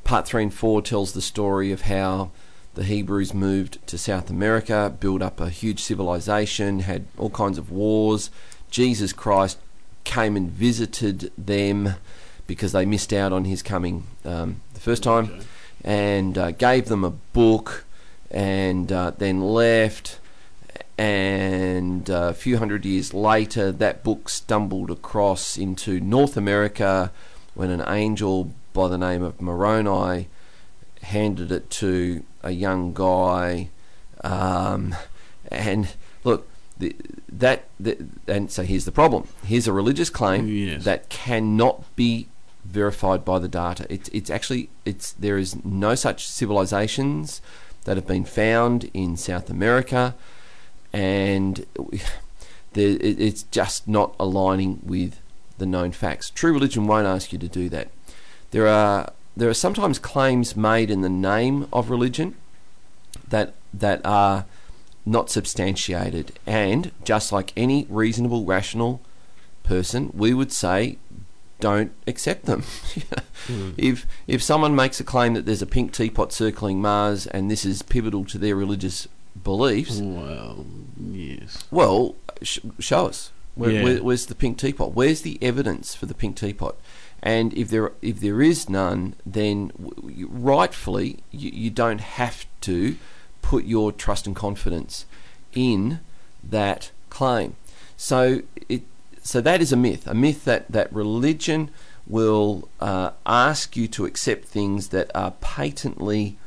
part 0.04 0.26
three 0.26 0.44
and 0.44 0.54
four 0.54 0.82
tells 0.82 1.14
the 1.14 1.22
story 1.22 1.72
of 1.72 1.82
how 1.82 2.32
the 2.76 2.84
Hebrews 2.84 3.34
moved 3.34 3.86
to 3.88 3.98
South 3.98 4.30
America, 4.30 4.94
built 5.00 5.22
up 5.22 5.40
a 5.40 5.50
huge 5.50 5.82
civilization, 5.82 6.80
had 6.80 7.06
all 7.18 7.30
kinds 7.30 7.58
of 7.58 7.72
wars. 7.72 8.30
Jesus 8.70 9.14
Christ 9.14 9.58
came 10.04 10.36
and 10.36 10.50
visited 10.50 11.32
them 11.38 11.96
because 12.48 12.72
they 12.72 12.86
missed 12.86 13.14
out 13.14 13.32
on 13.34 13.46
his 13.46 13.62
coming 13.62 14.06
um, 14.26 14.62
the 14.74 14.80
first 14.80 15.04
time 15.04 15.26
okay. 15.26 15.44
and 15.84 16.38
uh, 16.38 16.52
gave 16.52 16.86
them 16.86 17.04
a 17.04 17.12
book 17.12 17.86
and 18.32 18.92
uh, 18.92 19.12
then 19.18 19.42
left. 19.42 20.20
And 20.98 22.10
uh, 22.10 22.30
a 22.30 22.34
few 22.34 22.58
hundred 22.58 22.86
years 22.86 23.14
later, 23.14 23.72
that 23.72 24.04
book 24.04 24.30
stumbled 24.30 24.92
across 24.92 25.58
into 25.58 26.00
North 26.00 26.36
America 26.36 27.12
when 27.54 27.70
an 27.70 27.84
angel 27.88 28.52
by 28.74 28.88
the 28.88 28.98
name 28.98 29.24
of 29.24 29.42
Moroni 29.42 30.28
handed 31.02 31.52
it 31.52 31.70
to 31.70 32.24
a 32.44 32.52
young 32.52 32.94
guy, 32.94 33.70
um, 34.24 34.96
and 35.52 35.90
look, 36.24 36.48
the, 36.78 36.96
that 37.28 37.66
the, 37.80 37.98
and 38.28 38.52
so 38.52 38.64
here's 38.64 38.86
the 38.86 38.92
problem. 38.92 39.28
Here's 39.46 39.68
a 39.68 39.74
religious 39.74 40.10
claim 40.10 40.48
yes. 40.48 40.84
that 40.84 41.10
cannot 41.10 41.96
be 41.96 42.28
verified 42.66 43.26
by 43.26 43.40
the 43.40 43.48
data. 43.48 43.86
It's 43.90 44.10
it's 44.10 44.30
actually 44.30 44.70
it's 44.86 45.12
there 45.14 45.38
is 45.38 45.64
no 45.66 45.96
such 45.96 46.28
civilizations 46.28 47.42
that 47.86 47.98
have 47.98 48.08
been 48.08 48.26
found 48.26 48.90
in 48.94 49.18
South 49.18 49.50
America, 49.50 50.16
and 50.94 51.66
it's 52.76 53.44
just 53.44 53.88
not 53.88 54.16
aligning 54.20 54.80
with 54.84 55.20
the 55.58 55.66
known 55.66 55.92
facts. 55.92 56.30
True 56.30 56.54
religion 56.54 56.88
won't 56.88 57.08
ask 57.08 57.34
you 57.34 57.40
to 57.40 57.48
do 57.48 57.70
that. 57.70 57.90
There 58.52 58.68
are 58.68 59.14
there 59.36 59.50
are 59.50 59.54
sometimes 59.54 60.00
claims 60.00 60.56
made 60.56 60.92
in 60.92 61.02
the 61.02 61.10
name 61.10 61.68
of 61.72 61.90
religion 61.90 62.36
that 63.28 63.54
that 63.74 64.02
are 64.06 64.46
not 65.06 65.30
substantiated, 65.30 66.38
and 66.46 66.92
just 67.04 67.32
like 67.32 67.54
any 67.56 67.88
reasonable, 67.90 68.46
rational 68.46 69.02
person, 69.64 70.12
we 70.14 70.34
would 70.34 70.52
say 70.52 70.98
don't 71.60 71.92
accept 72.08 72.46
them. 72.46 72.62
mm. 73.48 73.74
If 73.78 74.06
if 74.28 74.42
someone 74.42 74.76
makes 74.76 75.00
a 75.00 75.04
claim 75.04 75.34
that 75.34 75.46
there's 75.46 75.62
a 75.62 75.68
pink 75.68 75.94
teapot 75.94 76.32
circling 76.32 76.82
Mars 76.82 77.28
and 77.28 77.50
this 77.50 77.66
is 77.66 77.82
pivotal 77.82 78.26
to 78.26 78.38
their 78.38 78.56
religious 78.56 79.08
beliefs, 79.44 80.00
well, 80.00 80.66
yes. 81.00 81.64
Well, 81.72 82.16
sh- 82.42 82.60
show 82.80 83.08
us. 83.08 83.32
Where, 83.56 83.72
yeah. 83.72 83.84
where, 83.84 84.04
where's 84.04 84.28
the 84.28 84.36
pink 84.36 84.58
teapot? 84.58 84.94
Where's 84.94 85.22
the 85.22 85.38
evidence 85.42 85.94
for 85.94 86.06
the 86.06 86.14
pink 86.14 86.38
teapot? 86.38 86.78
And 87.22 87.54
if 87.54 87.70
there 87.70 87.92
if 88.02 88.20
there 88.20 88.42
is 88.42 88.70
none, 88.70 89.16
then 89.26 89.72
rightfully 90.30 91.18
you, 91.32 91.52
you 91.52 91.70
don't 91.70 92.02
have 92.02 92.46
to 92.62 92.96
put 93.42 93.66
your 93.66 93.92
trust 93.92 94.28
and 94.28 94.36
confidence 94.36 95.06
in 95.54 96.00
that 96.44 96.92
claim. 97.10 97.56
So 97.98 98.42
it 98.70 98.84
so 99.22 99.42
that 99.42 99.62
is 99.62 99.72
a 99.72 99.78
myth, 99.78 100.08
a 100.08 100.14
myth 100.14 100.46
that 100.46 100.72
that 100.72 100.92
religion 100.94 101.70
will 102.08 102.68
uh, 102.80 103.12
ask 103.26 103.76
you 103.76 103.88
to 103.88 104.06
accept 104.06 104.46
things 104.46 104.88
that 104.90 105.12
are 105.14 105.32
patently 105.42 106.38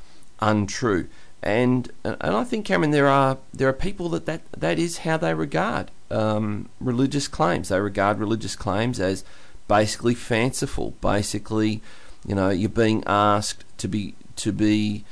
untrue. 0.41 1.09
And 1.43 1.91
and 2.05 2.17
I 2.23 2.45
think 2.45 2.64
Cameron, 2.64 2.93
there 2.93 3.09
are 3.09 3.38
there 3.52 3.69
are 3.69 3.75
people 3.75 4.09
that 4.11 4.26
that, 4.26 4.43
that 4.57 4.79
is 4.79 4.99
how 4.99 5.17
they 5.17 5.35
regard 5.35 5.91
um, 6.11 6.69
religious 6.81 7.29
claims. 7.29 7.69
They 7.69 7.81
regard 7.81 8.19
religious 8.19 8.57
claims 8.57 9.00
as 9.00 9.25
basically 9.69 10.14
fanciful. 10.14 10.92
Basically, 11.00 11.81
you 12.26 12.35
know, 12.35 12.50
you're 12.50 12.69
being 12.69 13.02
asked 13.07 13.64
to 13.78 13.88
be 13.88 14.14
to 14.37 14.52
be 14.52 15.04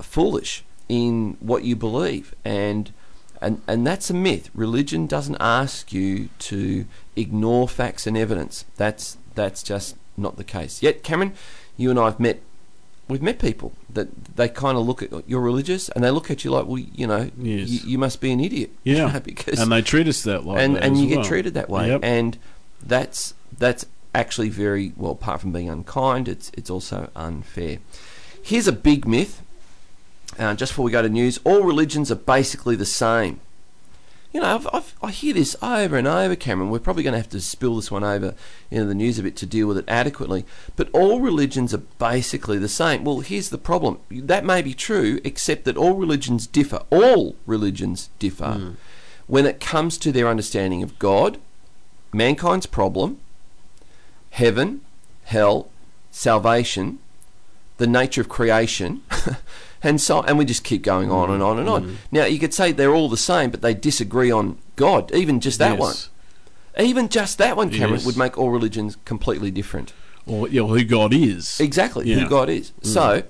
foolish 0.00 0.64
in 0.88 1.36
what 1.40 1.64
you 1.64 1.76
believe, 1.76 2.34
and 2.44 2.92
and 3.40 3.62
and 3.66 3.86
that's 3.86 4.10
a 4.10 4.14
myth. 4.14 4.50
Religion 4.54 5.06
doesn't 5.06 5.36
ask 5.40 5.92
you 5.92 6.28
to 6.38 6.86
ignore 7.16 7.68
facts 7.68 8.06
and 8.06 8.16
evidence. 8.16 8.64
That's 8.76 9.16
that's 9.34 9.62
just 9.62 9.96
not 10.16 10.36
the 10.36 10.44
case. 10.44 10.82
Yet, 10.82 11.02
Cameron, 11.02 11.34
you 11.76 11.90
and 11.90 11.98
I 11.98 12.06
have 12.06 12.20
met. 12.20 12.40
We've 13.08 13.22
met 13.22 13.38
people 13.38 13.72
that 13.88 14.36
they 14.36 14.50
kind 14.50 14.76
of 14.76 14.86
look 14.86 15.02
at 15.02 15.10
you're 15.26 15.40
religious 15.40 15.88
and 15.88 16.04
they 16.04 16.10
look 16.10 16.30
at 16.30 16.44
you 16.44 16.50
like, 16.50 16.66
well, 16.66 16.76
you 16.78 17.06
know, 17.06 17.30
yes. 17.38 17.68
you, 17.70 17.92
you, 17.92 17.98
must 17.98 18.20
be 18.20 18.30
an 18.32 18.40
idiot. 18.40 18.70
Yeah, 18.84 19.18
because 19.24 19.58
and 19.58 19.72
they 19.72 19.80
treat 19.80 20.08
us 20.08 20.22
that 20.24 20.44
way, 20.44 20.62
and 20.62 20.76
and 20.76 20.98
you 20.98 21.08
well. 21.08 21.22
get 21.22 21.28
treated 21.28 21.54
that 21.54 21.70
way, 21.70 21.88
yep. 21.88 22.00
and 22.02 22.36
that's 22.82 23.32
that's 23.56 23.86
actually 24.18 24.48
very 24.48 24.92
well. 24.96 25.12
Apart 25.12 25.40
from 25.40 25.52
being 25.52 25.68
unkind, 25.68 26.28
it's 26.28 26.50
it's 26.54 26.70
also 26.70 27.10
unfair. 27.14 27.78
Here's 28.42 28.66
a 28.66 28.72
big 28.72 29.06
myth. 29.06 29.42
Uh, 30.38 30.54
just 30.54 30.72
before 30.72 30.84
we 30.84 30.90
go 30.92 31.02
to 31.02 31.08
news, 31.08 31.38
all 31.44 31.62
religions 31.62 32.10
are 32.12 32.16
basically 32.16 32.76
the 32.76 32.86
same. 32.86 33.40
You 34.32 34.42
know, 34.42 34.54
I've, 34.54 34.68
I've, 34.72 34.94
I 35.02 35.10
hear 35.10 35.32
this 35.32 35.56
over 35.62 35.96
and 35.96 36.06
over, 36.06 36.36
Cameron. 36.36 36.70
We're 36.70 36.80
probably 36.80 37.02
going 37.02 37.14
to 37.14 37.18
have 37.18 37.30
to 37.30 37.40
spill 37.40 37.76
this 37.76 37.90
one 37.90 38.04
over 38.04 38.34
into 38.70 38.84
the 38.84 38.94
news 38.94 39.18
a 39.18 39.22
bit 39.22 39.36
to 39.36 39.46
deal 39.46 39.66
with 39.66 39.78
it 39.78 39.86
adequately. 39.88 40.44
But 40.76 40.90
all 40.92 41.20
religions 41.20 41.72
are 41.72 41.82
basically 41.98 42.58
the 42.58 42.68
same. 42.68 43.04
Well, 43.04 43.20
here's 43.20 43.48
the 43.48 43.56
problem. 43.58 44.00
That 44.10 44.44
may 44.44 44.60
be 44.60 44.74
true, 44.74 45.18
except 45.24 45.64
that 45.64 45.78
all 45.78 45.94
religions 45.94 46.46
differ. 46.46 46.82
All 46.90 47.36
religions 47.46 48.10
differ 48.18 48.76
when 49.26 49.46
it 49.46 49.60
comes 49.60 49.96
to 49.98 50.12
their 50.12 50.28
understanding 50.28 50.82
of 50.82 50.98
God, 50.98 51.38
mankind's 52.12 52.66
problem, 52.66 53.20
heaven, 54.30 54.80
hell, 55.24 55.68
salvation, 56.10 56.98
the 57.78 57.86
nature 57.86 58.20
of 58.20 58.28
creation, 58.28 59.02
and 59.82 60.00
so 60.00 60.22
and 60.22 60.38
we 60.38 60.44
just 60.44 60.64
keep 60.64 60.82
going 60.82 61.10
on 61.10 61.30
and 61.30 61.42
on 61.42 61.58
and 61.58 61.68
on. 61.68 61.84
Mm-hmm. 61.84 61.94
Now 62.12 62.24
you 62.24 62.38
could 62.38 62.54
say 62.54 62.72
they're 62.72 62.94
all 62.94 63.08
the 63.08 63.16
same, 63.16 63.50
but 63.50 63.62
they 63.62 63.74
disagree 63.74 64.30
on 64.30 64.58
God. 64.76 65.14
Even 65.14 65.40
just 65.40 65.58
that 65.58 65.78
one, 65.78 65.94
even 66.78 67.08
just 67.08 67.38
that 67.38 67.56
one, 67.56 67.70
Cameron, 67.70 67.94
Yes. 67.94 68.06
would 68.06 68.16
make 68.16 68.36
all 68.38 68.50
religions 68.50 68.96
completely 69.04 69.50
different. 69.50 69.92
Or 70.26 70.48
yeah, 70.48 70.62
who 70.62 70.84
God 70.84 71.14
is. 71.14 71.58
Exactly 71.60 72.06
Yeah. 72.10 72.20
who 72.20 72.28
God 72.28 72.48
is. 72.48 72.72
Mm. 72.82 72.86
So. 72.86 73.22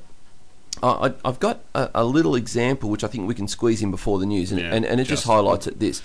I, 0.80 1.12
I've 1.24 1.40
got 1.40 1.64
a, 1.74 1.90
a 1.92 2.04
little 2.04 2.36
example 2.36 2.88
which 2.88 3.02
I 3.02 3.08
think 3.08 3.26
we 3.26 3.34
can 3.34 3.48
squeeze 3.48 3.82
in 3.82 3.90
before 3.90 4.20
the 4.20 4.26
news, 4.26 4.52
and, 4.52 4.60
Yeah, 4.60 4.72
and, 4.72 4.84
and 4.84 5.00
it 5.00 5.04
just 5.08 5.22
just- 5.22 5.26
highlights 5.26 5.66
it. 5.66 5.80
This 5.80 6.02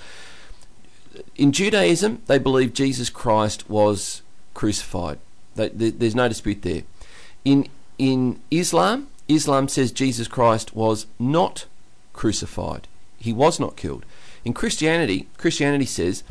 in 1.35 1.51
Judaism, 1.51 2.23
they 2.25 2.39
believe 2.39 2.73
Jesus 2.73 3.11
Christ 3.11 3.69
was 3.69 4.22
crucified. 4.53 5.19
There's 5.55 6.15
no 6.15 6.27
dispute 6.27 6.61
there. 6.61 6.83
In 7.45 7.67
in 7.97 8.39
Islam, 8.49 9.07
Islam 9.27 9.67
says 9.67 9.91
Jesus 9.91 10.27
Christ 10.27 10.75
was 10.75 11.05
not 11.19 11.65
crucified. 12.11 12.87
He 13.17 13.31
was 13.31 13.59
not 13.59 13.77
killed. 13.77 14.05
In 14.43 14.53
Christianity, 14.53 15.27
Christianity 15.37 15.85
says 15.85 16.23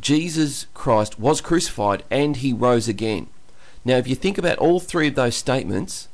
Jesus 0.00 0.66
Christ 0.72 1.18
was 1.18 1.40
crucified 1.40 2.04
and 2.10 2.36
he 2.36 2.52
rose 2.52 2.88
again. 2.88 3.26
Now, 3.84 3.96
if 3.96 4.06
you 4.06 4.14
think 4.14 4.38
about 4.38 4.58
all 4.58 4.78
three 4.78 5.08
of 5.08 5.14
those 5.14 5.34
statements, 5.34 6.08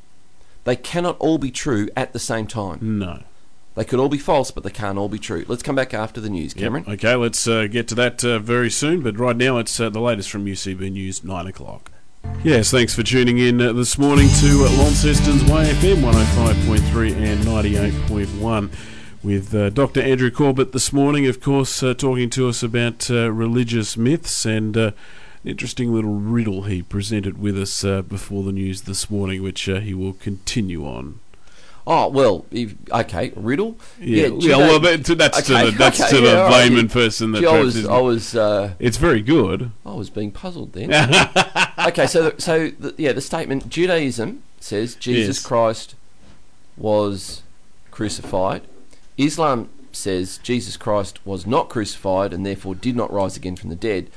they 0.65 0.77
cannot 0.77 1.17
all 1.19 1.39
be 1.39 1.51
true 1.51 1.89
at 1.97 2.13
the 2.13 2.19
same 2.19 2.47
time. 2.47 2.99
No. 2.99 3.23
They 3.77 3.85
could 3.85 4.01
all 4.01 4.09
be 4.09 4.19
false, 4.19 4.51
but 4.51 4.65
they 4.65 4.71
can't 4.71 4.97
all 4.99 5.09
be 5.09 5.19
true. 5.19 5.45
Let's 5.47 5.63
come 5.63 5.77
back 5.77 5.93
after 5.95 6.21
the 6.21 6.31
news, 6.31 6.55
Yep. 6.57 6.63
Cameron. 6.63 6.85
Okay, 6.89 7.15
let's 7.15 7.47
uh, 7.47 7.67
get 7.67 7.87
to 7.89 7.95
that 7.97 8.25
uh, 8.25 8.39
very 8.39 8.71
soon. 8.71 9.03
But 9.03 9.19
right 9.19 9.37
now, 9.37 9.59
it's 9.59 9.79
uh, 9.79 9.91
the 9.91 10.01
latest 10.01 10.31
from 10.31 10.47
UCB 10.47 10.91
News, 10.91 11.23
9 11.23 11.47
o'clock. 11.47 11.91
Yes, 12.43 12.71
thanks 12.71 12.95
for 12.95 13.03
tuning 13.03 13.39
in 13.39 13.61
uh, 13.61 13.73
this 13.75 13.99
morning 13.99 14.29
to 14.41 14.65
uh, 14.65 14.71
Launceston's 14.79 15.43
YFM 15.45 15.97
105.3 15.97 17.13
and 17.17 17.45
98.1 17.45 18.71
with 19.23 19.55
uh, 19.55 19.71
Dr. 19.71 20.01
Andrew 20.01 20.31
Corbett 20.31 20.73
this 20.73 20.93
morning, 20.93 21.27
of 21.27 21.41
course, 21.41 21.83
uh, 21.83 21.95
talking 21.95 22.31
to 22.31 22.49
us 22.49 22.63
about 22.63 23.11
uh, 23.11 23.31
religious 23.31 23.97
myths 23.97 24.45
and 24.47 24.77
uh, 24.77 24.93
an 25.45 25.51
interesting 25.51 25.93
little 25.93 26.15
riddle 26.15 26.63
he 26.63 26.83
presented 26.83 27.39
with 27.39 27.59
us 27.59 27.85
uh, 27.85 28.03
before 28.03 28.43
the 28.43 28.53
news 28.53 28.83
this 28.83 29.11
morning, 29.11 29.43
which 29.43 29.69
uh, 29.69 29.81
he 29.81 29.95
will 29.95 30.13
continue 30.15 30.85
on. 30.87 31.21
Oh 31.89 32.09
well, 32.09 32.47
if, 32.51 32.75
okay, 32.91 33.33
riddle. 33.37 33.77
Yeah, 34.01 34.27
yeah, 34.27 34.39
Judo- 34.41 34.59
well, 34.59 34.81
that's 34.81 35.03
to 35.05 35.15
the, 35.15 35.15
that's 35.15 35.39
okay, 35.51 35.71
to 36.11 36.21
the 36.21 36.27
yeah, 36.27 36.41
right. 36.43 36.65
layman 36.69 36.89
person 36.89 37.31
that 37.33 37.41
Gee, 37.41 37.47
I 37.47 37.61
was, 37.61 37.87
I 37.87 38.01
was, 38.01 38.35
uh, 38.35 38.75
It's 38.81 38.97
very 38.97 39.23
good. 39.23 39.71
I 39.85 39.95
was 39.95 40.11
being 40.11 40.33
puzzled 40.33 40.73
then. 40.73 40.93
okay, 41.87 42.09
so 42.09 42.31
the, 42.31 42.41
so 42.41 42.71
the, 42.71 42.95
yeah, 42.99 43.13
the 43.13 43.21
statement 43.21 43.69
Judaism 43.69 44.43
says 44.59 44.97
Jesus 44.97 45.37
Yes. 45.37 45.47
Christ 45.47 45.95
was 46.77 47.43
crucified. 47.93 48.63
Islam 49.17 49.69
says 49.93 50.39
Jesus 50.39 50.77
Christ 50.77 51.25
was 51.25 51.47
not 51.47 51.69
crucified 51.69 52.33
and 52.33 52.45
therefore 52.45 52.75
did 52.75 52.97
not 52.97 53.13
rise 53.13 53.37
again 53.37 53.55
from 53.55 53.71
the 53.71 53.77
dead. 53.77 54.11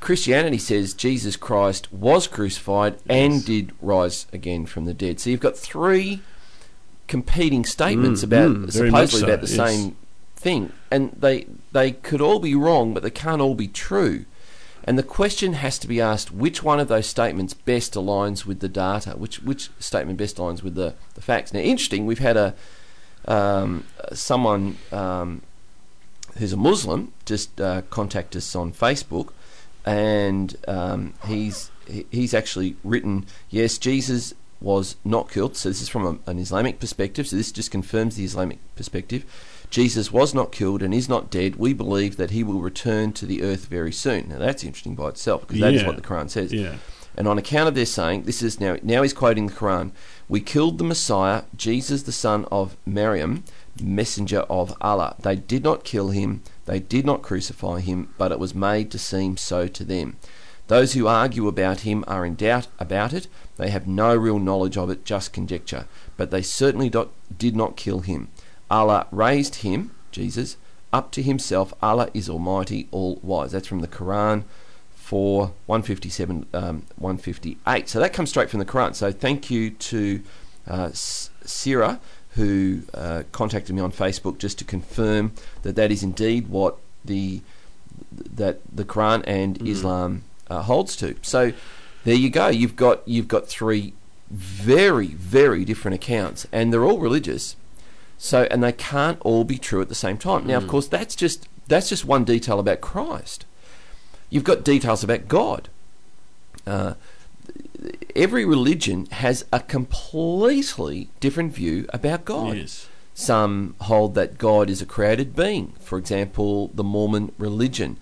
Christianity 0.00 0.58
says 0.58 0.94
Jesus 0.94 1.36
Christ 1.36 1.92
was 1.92 2.26
crucified 2.26 2.98
and 3.08 3.44
did 3.44 3.72
rise 3.80 4.26
again 4.32 4.66
from 4.66 4.84
the 4.84 4.94
dead. 4.94 5.18
So 5.18 5.30
you've 5.30 5.40
got 5.40 5.56
three 5.56 6.20
competing 7.06 7.64
statements 7.64 8.20
Mm, 8.20 8.24
about 8.24 8.50
mm, 8.50 8.72
supposedly 8.72 9.20
so, 9.20 9.26
about 9.26 9.40
the 9.40 9.54
yes. 9.54 9.70
same 9.70 9.96
thing, 10.36 10.72
and 10.90 11.16
they 11.18 11.46
they 11.72 11.92
could 11.92 12.20
all 12.20 12.38
be 12.38 12.54
wrong, 12.54 12.94
but 12.94 13.02
they 13.02 13.10
can't 13.10 13.40
all 13.40 13.54
be 13.54 13.68
true. 13.68 14.24
And 14.84 14.98
the 14.98 15.04
question 15.04 15.52
has 15.54 15.78
to 15.78 15.88
be 15.88 16.00
asked: 16.00 16.32
which 16.32 16.62
one 16.62 16.80
of 16.80 16.88
those 16.88 17.06
statements 17.06 17.54
best 17.54 17.94
aligns 17.94 18.44
with 18.44 18.60
the 18.60 18.68
data? 18.68 19.10
Which 19.10 19.42
which 19.42 19.70
statement 19.78 20.18
best 20.18 20.36
aligns 20.36 20.62
with 20.62 20.74
the, 20.74 20.94
the 21.14 21.20
facts? 21.20 21.52
Now, 21.52 21.60
interesting. 21.60 22.06
We've 22.06 22.18
had 22.18 22.36
a 22.36 22.54
um, 23.26 23.84
someone 24.12 24.78
um, 24.90 25.42
who's 26.38 26.52
a 26.52 26.56
Muslim 26.56 27.12
just 27.24 27.60
uh, 27.60 27.82
contact 27.90 28.34
us 28.34 28.56
on 28.56 28.72
Facebook, 28.72 29.32
and 29.86 30.56
um, 30.66 31.14
he's 31.26 31.70
he's 32.10 32.34
actually 32.34 32.76
written 32.82 33.26
yes, 33.50 33.78
Jesus 33.78 34.34
was 34.62 34.96
not 35.04 35.30
killed. 35.30 35.56
So 35.56 35.68
this 35.68 35.82
is 35.82 35.88
from 35.88 36.06
a, 36.06 36.30
an 36.30 36.38
Islamic 36.38 36.78
perspective. 36.80 37.26
So 37.26 37.36
this 37.36 37.52
just 37.52 37.70
confirms 37.70 38.16
the 38.16 38.24
Islamic 38.24 38.58
perspective. 38.76 39.24
Jesus 39.70 40.12
was 40.12 40.34
not 40.34 40.52
killed 40.52 40.82
and 40.82 40.92
is 40.92 41.08
not 41.08 41.30
dead. 41.30 41.56
We 41.56 41.72
believe 41.72 42.16
that 42.16 42.30
he 42.30 42.44
will 42.44 42.60
return 42.60 43.12
to 43.14 43.26
the 43.26 43.42
earth 43.42 43.66
very 43.66 43.92
soon. 43.92 44.28
Now 44.28 44.38
that's 44.38 44.64
interesting 44.64 44.94
by 44.94 45.08
itself 45.08 45.42
because 45.42 45.60
that 45.60 45.74
is 45.74 45.80
Yeah. 45.82 45.86
what 45.86 45.96
the 45.96 46.02
Quran 46.02 46.28
says. 46.30 46.52
Yeah. 46.52 46.76
And 47.16 47.28
on 47.28 47.36
account 47.38 47.68
of 47.68 47.74
their 47.74 47.86
saying, 47.86 48.22
this 48.22 48.42
is 48.42 48.60
now 48.60 48.76
now 48.82 49.02
he's 49.02 49.12
quoting 49.12 49.46
the 49.46 49.52
Quran. 49.52 49.90
We 50.28 50.40
killed 50.40 50.78
the 50.78 50.84
Messiah, 50.84 51.42
Jesus, 51.56 52.02
the 52.04 52.12
son 52.12 52.46
of 52.50 52.76
Maryam, 52.86 53.44
messenger 53.82 54.40
of 54.48 54.74
Allah. 54.80 55.16
They 55.20 55.36
did 55.36 55.62
not 55.64 55.84
kill 55.84 56.10
him, 56.10 56.42
they 56.64 56.78
did 56.78 57.04
not 57.04 57.22
crucify 57.22 57.80
him, 57.80 58.08
but 58.16 58.32
it 58.32 58.38
was 58.38 58.54
made 58.54 58.90
to 58.92 58.98
seem 58.98 59.36
so 59.36 59.66
to 59.68 59.84
them. 59.84 60.16
Those 60.68 60.94
who 60.94 61.06
argue 61.06 61.48
about 61.48 61.80
him 61.80 62.02
are 62.06 62.24
in 62.24 62.34
doubt 62.34 62.68
about 62.78 63.12
it. 63.12 63.26
They 63.56 63.70
have 63.70 63.86
no 63.86 64.14
real 64.16 64.38
knowledge 64.38 64.76
of 64.76 64.90
it, 64.90 65.04
just 65.04 65.32
conjecture. 65.32 65.86
But 66.16 66.30
they 66.30 66.42
certainly 66.42 66.88
do- 66.88 67.10
did 67.36 67.54
not 67.54 67.76
kill 67.76 68.00
him. 68.00 68.28
Allah 68.70 69.06
raised 69.10 69.56
him, 69.56 69.90
Jesus, 70.10 70.56
up 70.92 71.10
to 71.12 71.22
himself. 71.22 71.72
Allah 71.82 72.08
is 72.14 72.28
Almighty, 72.28 72.88
all 72.90 73.18
wise. 73.22 73.52
That's 73.52 73.68
from 73.68 73.80
the 73.80 73.88
Quran 73.88 74.44
4 74.96 75.52
157 75.66 76.46
um, 76.54 76.82
158 76.96 77.88
so 77.88 78.00
that 78.00 78.12
comes 78.14 78.30
straight 78.30 78.48
from 78.48 78.60
the 78.60 78.64
quran 78.64 78.94
so 78.94 79.12
thank 79.12 79.50
you 79.50 79.68
to 79.70 80.22
uh, 80.70 80.84
S- 80.84 81.28
Sira 81.44 82.00
who 82.30 82.82
uh, 82.94 83.24
contacted 83.32 83.74
me 83.74 83.82
on 83.82 83.92
facebook 83.92 84.38
just 84.38 84.58
to 84.58 84.64
confirm 84.64 85.32
that 85.62 85.76
that 85.76 85.90
is 85.92 86.02
indeed 86.02 86.48
what 86.48 86.78
the 87.04 87.42
that 88.10 88.60
the 88.74 88.84
quran 88.86 89.22
and 89.26 89.60
islam 89.68 90.22
uh, 90.48 90.62
holds 90.62 90.96
to 90.96 91.14
so 91.20 91.52
there 92.04 92.14
you 92.14 92.30
go 92.30 92.48
you've 92.48 92.76
got 92.76 93.06
you've 93.06 93.28
got 93.28 93.46
three 93.46 93.94
very 94.30 95.08
very 95.08 95.64
different 95.64 95.94
accounts 95.94 96.46
and 96.52 96.72
they're 96.72 96.84
all 96.84 96.98
religious 96.98 97.56
so 98.18 98.46
and 98.50 98.62
they 98.62 98.72
can't 98.72 99.18
all 99.22 99.44
be 99.44 99.58
true 99.58 99.80
at 99.80 99.88
the 99.88 99.94
same 99.94 100.16
time 100.16 100.46
now 100.46 100.56
of 100.56 100.66
course 100.66 100.86
that's 100.86 101.14
just 101.14 101.48
that's 101.68 101.88
just 101.88 102.04
one 102.04 102.24
detail 102.24 102.58
about 102.58 102.80
christ 102.80 103.44
You've 104.32 104.44
got 104.44 104.64
details 104.64 105.04
about 105.04 105.28
God. 105.28 105.68
Uh, 106.66 106.94
every 108.16 108.46
religion 108.46 109.04
has 109.10 109.44
a 109.52 109.60
completely 109.60 111.10
different 111.20 111.52
view 111.52 111.84
about 111.90 112.24
God. 112.24 112.56
Yes. 112.56 112.88
Some 113.12 113.74
hold 113.82 114.14
that 114.14 114.38
God 114.38 114.70
is 114.70 114.80
a 114.80 114.86
created 114.86 115.36
being. 115.36 115.74
For 115.80 115.98
example, 115.98 116.70
the 116.72 116.82
Mormon 116.82 117.32
religion 117.36 117.98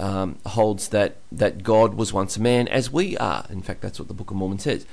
um, 0.00 0.38
holds 0.46 0.88
that, 0.88 1.16
that 1.30 1.62
God 1.62 1.94
was 1.94 2.12
once 2.12 2.36
a 2.36 2.40
man, 2.40 2.66
as 2.68 2.90
we 2.90 3.16
are. 3.18 3.46
In 3.50 3.62
fact, 3.62 3.82
that's 3.82 3.98
what 3.98 4.08
the 4.08 4.14
Book 4.14 4.30
of 4.30 4.36
Mormon 4.36 4.58
says. 4.58 4.86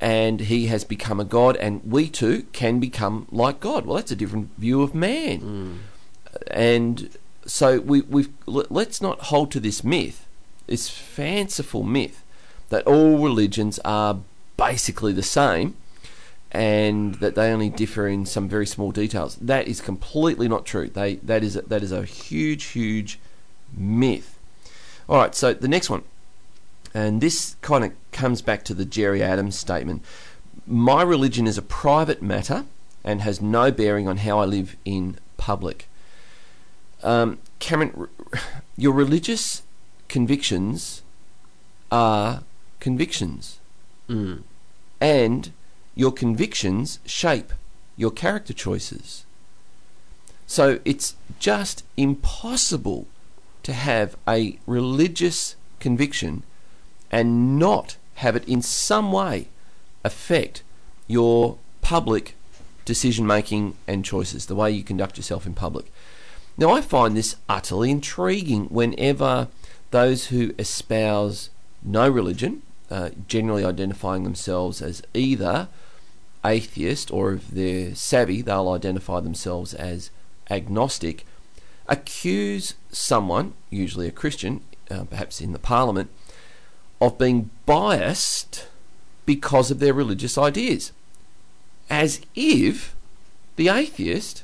And 0.00 0.40
he 0.40 0.66
has 0.66 0.84
become 0.84 1.18
a 1.18 1.24
God, 1.24 1.56
and 1.56 1.80
we 1.84 2.08
too 2.08 2.46
can 2.52 2.78
become 2.78 3.26
like 3.30 3.58
God. 3.58 3.86
Well, 3.86 3.96
that's 3.96 4.10
a 4.12 4.16
different 4.16 4.50
view 4.58 4.82
of 4.82 4.94
man 4.94 5.80
and 6.50 7.16
so 7.44 7.80
we, 7.80 8.02
we've 8.02 8.30
let's 8.46 9.00
not 9.00 9.20
hold 9.22 9.50
to 9.52 9.60
this 9.60 9.82
myth, 9.82 10.26
this 10.66 10.88
fanciful 10.88 11.82
myth, 11.82 12.22
that 12.68 12.86
all 12.86 13.18
religions 13.18 13.78
are 13.84 14.20
basically 14.56 15.12
the 15.12 15.22
same, 15.22 15.76
and 16.50 17.16
that 17.16 17.34
they 17.34 17.50
only 17.50 17.68
differ 17.68 18.06
in 18.06 18.26
some 18.26 18.48
very 18.48 18.66
small 18.66 18.92
details. 18.92 19.36
That 19.36 19.66
is 19.66 19.80
completely 19.80 20.48
not 20.48 20.64
true. 20.64 20.88
They 20.88 21.16
that 21.16 21.42
is 21.42 21.56
a, 21.56 21.62
that 21.62 21.82
is 21.82 21.92
a 21.92 22.04
huge, 22.04 22.64
huge 22.64 23.18
myth. 23.76 24.31
All 25.12 25.18
right, 25.18 25.34
so 25.34 25.52
the 25.52 25.68
next 25.68 25.90
one, 25.90 26.04
and 26.94 27.20
this 27.20 27.56
kind 27.60 27.84
of 27.84 27.92
comes 28.12 28.40
back 28.40 28.64
to 28.64 28.72
the 28.72 28.86
Gerry 28.86 29.22
Adams 29.22 29.58
statement. 29.58 30.02
My 30.66 31.02
religion 31.02 31.46
is 31.46 31.58
a 31.58 31.62
private 31.62 32.22
matter 32.22 32.64
and 33.04 33.20
has 33.20 33.38
no 33.38 33.70
bearing 33.70 34.08
on 34.08 34.16
how 34.16 34.38
I 34.38 34.46
live 34.46 34.74
in 34.86 35.18
public. 35.36 35.86
Um, 37.02 37.40
Cameron, 37.58 38.08
your 38.78 38.94
religious 38.94 39.60
convictions 40.08 41.02
are 41.90 42.42
convictions, 42.80 43.58
Mm. 44.08 44.44
and 44.98 45.52
your 45.94 46.12
convictions 46.12 47.00
shape 47.04 47.52
your 47.98 48.10
character 48.10 48.54
choices. 48.54 49.26
So 50.46 50.80
it's 50.86 51.16
just 51.38 51.84
impossible 51.98 53.08
to 53.62 53.72
have 53.72 54.16
a 54.28 54.58
religious 54.66 55.56
conviction 55.80 56.42
and 57.10 57.58
not 57.58 57.96
have 58.16 58.36
it 58.36 58.46
in 58.48 58.62
some 58.62 59.12
way 59.12 59.48
affect 60.04 60.62
your 61.06 61.58
public 61.80 62.34
decision 62.84 63.26
making 63.26 63.76
and 63.86 64.04
choices, 64.04 64.46
the 64.46 64.54
way 64.54 64.70
you 64.70 64.82
conduct 64.82 65.16
yourself 65.16 65.46
in 65.46 65.54
public. 65.54 65.92
Now, 66.56 66.70
I 66.70 66.80
find 66.80 67.16
this 67.16 67.36
utterly 67.48 67.90
intriguing 67.90 68.66
whenever 68.66 69.48
those 69.90 70.26
who 70.26 70.54
espouse 70.58 71.50
no 71.82 72.08
religion, 72.08 72.62
uh, 72.90 73.10
generally 73.26 73.64
identifying 73.64 74.24
themselves 74.24 74.82
as 74.82 75.02
either 75.14 75.68
atheist 76.44 77.10
or 77.10 77.34
if 77.34 77.48
they're 77.48 77.94
savvy, 77.94 78.42
they'll 78.42 78.68
identify 78.68 79.20
themselves 79.20 79.74
as 79.74 80.10
agnostic, 80.50 81.24
accuse 81.92 82.74
someone, 82.90 83.52
usually 83.68 84.08
a 84.08 84.12
Christian, 84.12 84.62
uh, 84.90 85.04
perhaps 85.04 85.42
in 85.42 85.52
the 85.52 85.58
parliament, 85.58 86.10
of 87.02 87.18
being 87.18 87.50
biased 87.66 88.66
because 89.26 89.70
of 89.70 89.78
their 89.78 89.92
religious 89.92 90.38
ideas. 90.38 90.92
As 91.90 92.22
if 92.34 92.96
the 93.56 93.68
atheist 93.68 94.42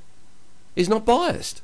is 0.77 0.91
not 0.91 1.07
biased. 1.07 1.63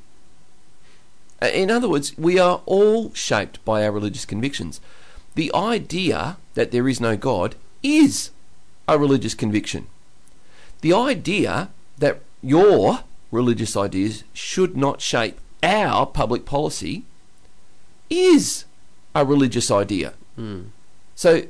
Uh, 1.39 1.47
in 1.47 1.69
other 1.69 1.87
words, 1.87 2.17
we 2.17 2.39
are 2.39 2.61
all 2.65 3.13
shaped 3.13 3.63
by 3.63 3.85
our 3.85 3.91
religious 3.91 4.25
convictions. 4.25 4.81
The 5.35 5.51
idea 5.53 6.37
that 6.55 6.71
there 6.71 6.87
is 6.87 6.99
no 6.99 7.15
God 7.15 7.53
is 7.83 8.31
a 8.87 8.97
religious 8.97 9.35
conviction. 9.35 9.85
The 10.81 10.93
idea 10.93 11.69
that 11.99 12.21
your 12.41 13.01
religious 13.31 13.77
ideas 13.77 14.23
should 14.33 14.75
not 14.75 15.01
shape 15.01 15.39
our 15.65 16.05
public 16.05 16.45
policy 16.45 17.03
is 18.09 18.65
a 19.13 19.25
religious 19.25 19.71
idea. 19.71 20.13
Mm. 20.39 20.67
So, 21.15 21.43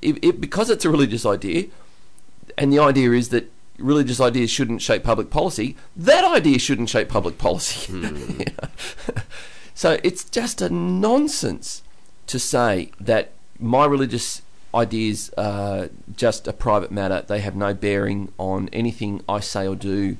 if, 0.00 0.18
if, 0.22 0.40
because 0.40 0.70
it's 0.70 0.84
a 0.84 0.90
religious 0.90 1.26
idea, 1.26 1.66
and 2.56 2.72
the 2.72 2.78
idea 2.78 3.10
is 3.12 3.30
that 3.30 3.50
religious 3.78 4.20
ideas 4.20 4.50
shouldn't 4.50 4.80
shape 4.80 5.02
public 5.02 5.28
policy, 5.28 5.76
that 5.96 6.24
idea 6.24 6.58
shouldn't 6.58 6.88
shape 6.88 7.08
public 7.08 7.38
policy. 7.38 7.92
Mm. 7.96 8.52
so 9.74 9.98
it's 10.02 10.24
just 10.24 10.62
a 10.62 10.70
nonsense 10.70 11.82
to 12.26 12.38
say 12.38 12.90
that 13.00 13.32
my 13.58 13.84
religious 13.84 14.42
ideas 14.74 15.32
are 15.36 15.88
just 16.14 16.46
a 16.46 16.52
private 16.52 16.90
matter. 16.90 17.24
They 17.26 17.40
have 17.40 17.56
no 17.56 17.74
bearing 17.74 18.32
on 18.38 18.68
anything 18.72 19.22
I 19.28 19.40
say 19.40 19.66
or 19.66 19.74
do 19.74 20.16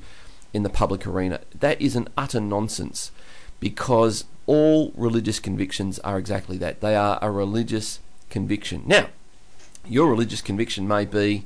in 0.57 0.63
the 0.63 0.69
public 0.69 1.05
arena. 1.05 1.39
That 1.57 1.79
is 1.79 1.95
an 1.95 2.09
utter 2.17 2.41
nonsense 2.41 3.11
because 3.59 4.25
all 4.47 4.91
religious 4.95 5.39
convictions 5.39 5.99
are 5.99 6.17
exactly 6.17 6.57
that. 6.57 6.81
They 6.81 6.95
are 6.95 7.19
a 7.21 7.29
religious 7.29 7.99
conviction. 8.31 8.81
Now, 8.87 9.09
your 9.87 10.09
religious 10.09 10.41
conviction 10.41 10.87
may 10.87 11.05
be 11.05 11.45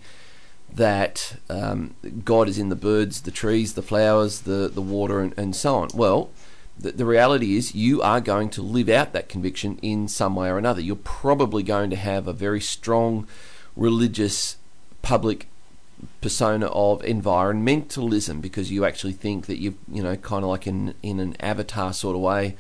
that 0.73 1.35
um, 1.49 1.95
God 2.23 2.47
is 2.47 2.57
in 2.57 2.69
the 2.69 2.75
birds, 2.77 3.21
the 3.21 3.31
trees, 3.31 3.73
the 3.73 3.81
flowers, 3.81 4.41
the, 4.41 4.71
the 4.73 4.81
water, 4.81 5.19
and, 5.19 5.33
and 5.37 5.53
so 5.53 5.75
on. 5.75 5.89
Well, 5.93 6.29
the, 6.79 6.93
the 6.93 7.05
reality 7.05 7.57
is 7.57 7.75
you 7.75 8.01
are 8.01 8.21
going 8.21 8.49
to 8.51 8.61
live 8.61 8.87
out 8.87 9.11
that 9.11 9.27
conviction 9.27 9.77
in 9.81 10.07
some 10.07 10.37
way 10.37 10.47
or 10.47 10.57
another. 10.57 10.79
You're 10.79 10.95
probably 10.95 11.63
going 11.63 11.89
to 11.89 11.97
have 11.97 12.27
a 12.27 12.33
very 12.33 12.61
strong 12.61 13.27
religious 13.75 14.55
public 15.01 15.47
persona 16.21 16.67
of 16.67 17.01
environmentalism 17.01 18.41
because 18.41 18.71
you 18.71 18.85
actually 18.85 19.13
think 19.13 19.45
that 19.45 19.59
you've 19.59 19.77
you 19.91 20.01
know 20.01 20.15
kind 20.15 20.43
of 20.43 20.49
like 20.49 20.65
in 20.65 20.93
in 21.03 21.19
an 21.19 21.35
avatar 21.39 21.93
sort 21.93 22.15
of 22.15 22.21
way 22.21 22.55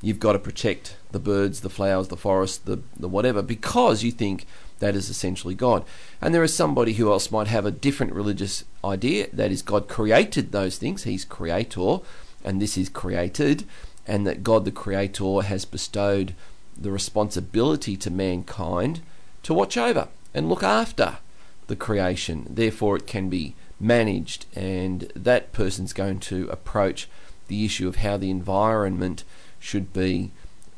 you've 0.00 0.20
got 0.20 0.32
to 0.32 0.38
protect 0.38 0.96
the 1.12 1.18
birds 1.18 1.60
the 1.60 1.70
flowers 1.70 2.08
the 2.08 2.16
forest 2.16 2.66
the, 2.66 2.80
the 2.96 3.08
whatever 3.08 3.42
because 3.42 4.02
you 4.02 4.10
think 4.10 4.46
that 4.84 4.94
is 4.94 5.08
essentially 5.08 5.54
God. 5.54 5.84
And 6.20 6.34
there 6.34 6.42
is 6.42 6.54
somebody 6.54 6.94
who 6.94 7.10
else 7.10 7.30
might 7.30 7.46
have 7.46 7.64
a 7.64 7.70
different 7.70 8.12
religious 8.12 8.64
idea 8.84 9.28
that 9.32 9.50
is 9.50 9.62
God 9.62 9.88
created 9.88 10.52
those 10.52 10.76
things 10.76 11.04
he's 11.04 11.24
creator 11.24 11.98
and 12.44 12.60
this 12.60 12.76
is 12.76 12.88
created 12.88 13.64
and 14.06 14.26
that 14.26 14.42
God 14.42 14.64
the 14.64 14.70
creator 14.70 15.40
has 15.40 15.64
bestowed 15.64 16.34
the 16.76 16.90
responsibility 16.90 17.96
to 17.96 18.10
mankind 18.10 19.00
to 19.44 19.54
watch 19.54 19.76
over 19.76 20.08
and 20.34 20.48
look 20.48 20.62
after 20.62 21.18
the 21.66 21.76
creation. 21.76 22.46
Therefore, 22.48 22.96
it 22.96 23.06
can 23.06 23.28
be 23.28 23.54
managed, 23.80 24.46
and 24.54 25.12
that 25.14 25.52
person's 25.52 25.92
going 25.92 26.20
to 26.20 26.48
approach 26.48 27.08
the 27.48 27.64
issue 27.64 27.88
of 27.88 27.96
how 27.96 28.16
the 28.16 28.30
environment 28.30 29.24
should 29.58 29.92
be 29.92 30.30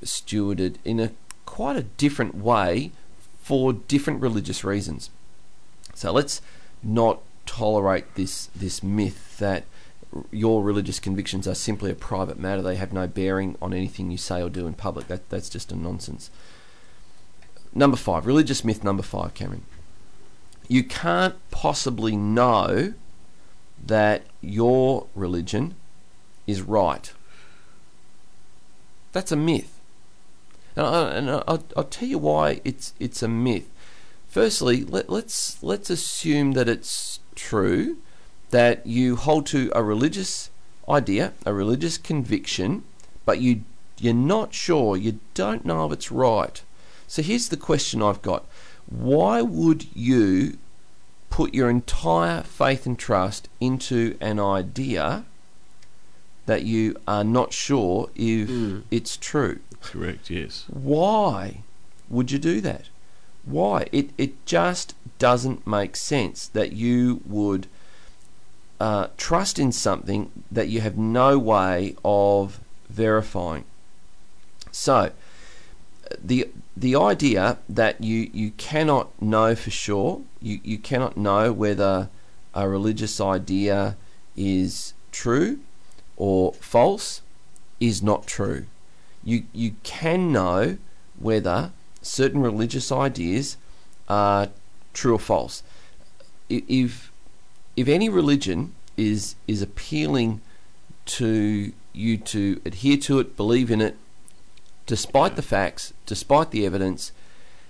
stewarded 0.02 0.76
in 0.84 1.00
a 1.00 1.12
quite 1.44 1.76
a 1.76 1.82
different 1.82 2.34
way 2.34 2.90
for 3.40 3.72
different 3.72 4.20
religious 4.20 4.64
reasons. 4.64 5.10
So 5.94 6.12
let's 6.12 6.40
not 6.82 7.20
tolerate 7.46 8.14
this 8.16 8.46
this 8.54 8.82
myth 8.82 9.38
that 9.38 9.64
your 10.30 10.62
religious 10.62 10.98
convictions 10.98 11.46
are 11.46 11.54
simply 11.54 11.90
a 11.90 11.94
private 11.94 12.38
matter. 12.38 12.62
They 12.62 12.76
have 12.76 12.92
no 12.92 13.06
bearing 13.06 13.56
on 13.62 13.72
anything 13.72 14.10
you 14.10 14.18
say 14.18 14.42
or 14.42 14.50
do 14.50 14.66
in 14.66 14.74
public. 14.74 15.08
That 15.08 15.28
that's 15.30 15.48
just 15.48 15.72
a 15.72 15.76
nonsense. 15.76 16.30
Number 17.74 17.96
five, 17.96 18.26
religious 18.26 18.64
myth 18.64 18.82
number 18.82 19.02
five, 19.02 19.34
Cameron 19.34 19.62
you 20.68 20.84
can't 20.84 21.36
possibly 21.50 22.16
know 22.16 22.94
that 23.84 24.24
your 24.40 25.06
religion 25.14 25.74
is 26.46 26.62
right. 26.62 27.12
That's 29.12 29.32
a 29.32 29.36
myth. 29.36 29.78
And, 30.74 30.86
I, 30.86 31.10
and 31.12 31.30
I'll, 31.30 31.64
I'll, 31.76 31.84
tell 31.84 32.08
you 32.08 32.18
why 32.18 32.60
it's 32.64 32.92
it's 32.98 33.22
a 33.22 33.28
myth. 33.28 33.70
Firstly, 34.28 34.84
let, 34.84 35.08
let's 35.08 35.62
let's 35.62 35.88
assume 35.88 36.52
that 36.52 36.68
it's 36.68 37.20
true 37.34 37.96
that 38.50 38.86
you 38.86 39.16
hold 39.16 39.46
to 39.46 39.70
a 39.74 39.82
religious 39.82 40.50
idea, 40.88 41.32
a 41.44 41.52
religious 41.54 41.96
conviction, 41.96 42.84
but 43.24 43.40
you 43.40 43.62
you're 43.98 44.14
not 44.14 44.52
sure, 44.52 44.96
you 44.96 45.20
don't 45.32 45.64
know 45.64 45.86
if 45.86 45.92
it's 45.92 46.12
right. 46.12 46.62
So 47.08 47.22
here's 47.22 47.48
the 47.48 47.56
question 47.56 48.02
I've 48.02 48.20
got 48.20 48.44
why 48.88 49.42
would 49.42 49.86
you 49.94 50.58
put 51.30 51.54
your 51.54 51.68
entire 51.68 52.42
faith 52.42 52.86
and 52.86 52.98
trust 52.98 53.48
into 53.60 54.16
an 54.20 54.38
idea 54.40 55.24
that 56.46 56.62
you 56.62 56.96
are 57.06 57.24
not 57.24 57.52
sure 57.52 58.08
if 58.14 58.48
Mm. 58.48 58.82
it's 58.90 59.16
true? 59.16 59.58
Correct, 59.82 60.30
yes. 60.30 60.64
Why 60.68 61.62
would 62.08 62.30
you 62.30 62.38
do 62.38 62.60
that? 62.60 62.88
Why? 63.44 63.86
It, 63.92 64.10
it 64.16 64.44
just 64.46 64.94
doesn't 65.18 65.66
make 65.66 65.96
sense 65.96 66.46
that 66.48 66.72
you 66.72 67.20
would 67.26 67.66
uh, 68.78 69.08
trust 69.16 69.58
in 69.58 69.72
something 69.72 70.30
that 70.50 70.68
you 70.68 70.80
have 70.82 70.96
no 70.98 71.38
way 71.38 71.96
of 72.04 72.60
verifying. 72.90 73.64
So, 74.70 75.12
the 76.22 76.48
the 76.76 76.94
idea 76.94 77.58
that 77.68 78.02
you, 78.02 78.30
you 78.32 78.50
cannot 78.52 79.20
know 79.22 79.54
for 79.54 79.70
sure, 79.70 80.20
you, 80.40 80.60
you 80.62 80.78
cannot 80.78 81.16
know 81.16 81.52
whether 81.52 82.10
a 82.54 82.68
religious 82.68 83.20
idea 83.20 83.96
is 84.36 84.92
true 85.10 85.60
or 86.16 86.52
false, 86.54 87.22
is 87.80 88.02
not 88.02 88.26
true. 88.26 88.66
You 89.24 89.44
you 89.52 89.74
can 89.82 90.32
know 90.32 90.78
whether 91.18 91.72
certain 92.00 92.40
religious 92.40 92.92
ideas 92.92 93.56
are 94.08 94.48
true 94.92 95.14
or 95.14 95.18
false. 95.18 95.62
If 96.48 97.10
if 97.76 97.88
any 97.88 98.08
religion 98.08 98.74
is 98.96 99.34
is 99.46 99.62
appealing 99.62 100.40
to 101.06 101.72
you 101.92 102.16
to 102.18 102.60
adhere 102.64 102.96
to 102.98 103.18
it, 103.18 103.36
believe 103.36 103.70
in 103.70 103.80
it, 103.80 103.96
despite 104.86 105.36
the 105.36 105.42
facts, 105.42 105.92
despite 106.06 106.50
the 106.50 106.64
evidence, 106.64 107.12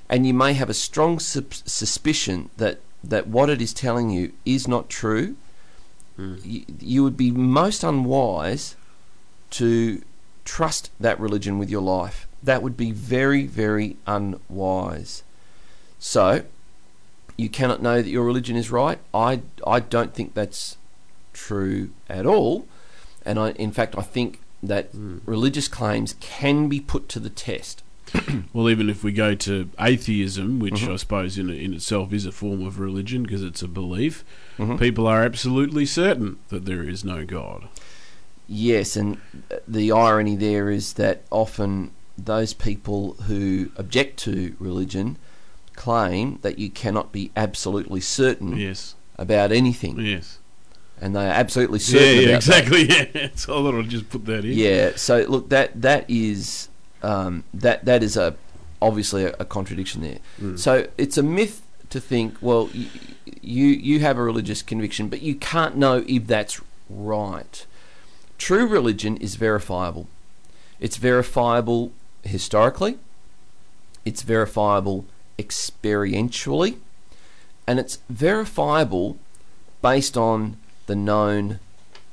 and 0.09 0.27
you 0.27 0.35
may 0.35 0.53
have 0.53 0.71
a 0.71 0.75
strong 0.75 1.19
suspicion 1.19 2.51
that, 2.57 2.81
that 3.03 3.27
what 3.27 3.51
it 3.51 3.61
is 3.61 3.73
telling 3.73 4.11
you 4.11 4.33
is 4.45 4.69
not 4.69 4.89
true, 4.89 5.37
Mm. 6.19 6.41
you, 6.45 6.65
you 6.81 7.03
would 7.03 7.17
be 7.17 7.31
most 7.31 7.85
unwise 7.85 8.77
to 9.51 10.03
trust 10.45 10.91
that 10.99 11.21
religion 11.21 11.59
with 11.59 11.71
your 11.71 11.83
life. 11.83 12.27
That 12.43 12.63
would 12.63 12.77
be 12.77 12.91
very, 12.91 13.47
very 13.47 13.97
unwise. 14.07 15.23
So, 15.99 16.45
you 17.37 17.49
cannot 17.49 17.83
know 17.83 18.01
that 18.01 18.09
your 18.09 18.25
religion 18.25 18.57
is 18.57 18.71
right. 18.71 18.99
I, 19.13 19.43
I 19.67 19.81
don't 19.81 20.15
think 20.15 20.35
that's 20.35 20.79
true 21.33 21.91
at 22.09 22.25
all. 22.25 22.67
And 23.25 23.39
I, 23.39 23.51
in 23.53 23.73
fact, 23.73 23.95
I 23.99 24.03
think 24.03 24.41
that 24.63 24.93
Mm. 24.95 25.21
religious 25.27 25.69
claims 25.69 26.15
can 26.21 26.69
be 26.69 26.81
put 26.81 27.09
to 27.11 27.21
the 27.21 27.31
test. 27.31 27.83
Well, 28.53 28.71
even 28.71 28.89
if 28.89 29.03
we 29.05 29.13
go 29.13 29.35
to 29.35 29.69
atheism, 29.81 30.59
which 30.61 30.83
Mhm. 30.83 30.93
I 30.93 30.97
suppose 30.97 31.37
in, 31.39 31.51
in 31.51 31.75
itself 31.75 32.13
is 32.13 32.25
a 32.25 32.33
form 32.33 32.65
of 32.65 32.79
religion 32.79 33.23
because 33.25 33.43
it's 33.43 33.63
a 33.63 33.69
belief, 33.69 34.25
Mhm. 34.59 34.79
people 34.79 35.07
are 35.07 35.23
absolutely 35.25 35.85
certain 35.87 36.39
that 36.49 36.65
there 36.65 36.83
is 36.89 37.05
no 37.05 37.25
God. 37.27 37.69
Yes, 38.49 38.97
and 38.97 39.19
the 39.67 39.91
irony 39.93 40.37
there 40.37 40.71
is 40.71 40.93
that 40.95 41.23
often 41.31 41.91
those 42.17 42.53
people 42.55 43.17
who 43.27 43.71
object 43.77 44.19
to 44.21 44.55
religion 44.61 45.17
claim 45.75 46.39
that 46.43 46.59
you 46.59 46.71
cannot 46.71 47.13
be 47.13 47.31
absolutely 47.37 48.01
certain 48.01 48.57
Yes. 48.57 48.95
about 49.19 49.53
anything, 49.53 49.99
Yes. 50.01 50.39
And 51.01 51.15
they 51.15 51.27
are 51.27 51.31
absolutely 51.33 51.79
Yeah, 51.81 51.85
certain. 51.99 52.21
yeah, 52.21 52.27
that. 52.29 52.35
exactly. 52.37 52.83
Yeah. 52.89 53.29
So 53.35 53.59
I 53.59 53.63
thought 53.71 53.79
I'd 53.81 53.89
just 53.89 54.09
put 54.11 54.25
that 54.27 54.45
in. 54.45 54.53
Yeah. 54.53 54.93
So 54.97 55.25
look, 55.29 55.49
that 55.51 55.81
that 55.83 56.05
is 56.09 56.69
um, 57.03 57.45
that 57.55 57.85
that 57.85 58.03
is 58.03 58.17
a 58.17 58.35
obviously 58.81 59.25
a, 59.25 59.35
a 59.39 59.45
contradiction 59.45 60.03
there. 60.03 60.19
Mm. 60.41 60.59
So 60.59 60.87
it's 60.99 61.17
a 61.19 61.23
myth 61.23 61.63
to 61.91 62.01
think, 62.01 62.37
well, 62.41 62.69
you, 62.73 62.89
you 63.43 63.67
you 63.67 64.01
have 64.01 64.19
a 64.19 64.23
religious 64.23 64.63
conviction, 64.63 65.09
but 65.09 65.23
you 65.23 65.35
can't 65.35 65.77
know 65.77 66.05
if 66.09 66.27
that's 66.27 66.61
right. 66.91 67.67
True 68.39 68.67
religion 68.67 69.17
is 69.19 69.37
verifiable. 69.37 70.09
It's 70.81 70.97
verifiable 70.99 71.93
historically. 72.23 72.99
It's 74.05 74.23
verifiable 74.23 75.05
experientially, 75.39 76.77
and 77.67 77.79
it's 77.79 77.99
verifiable 78.09 79.19
based 79.83 80.17
on 80.17 80.57
the 80.87 80.97
known 80.97 81.59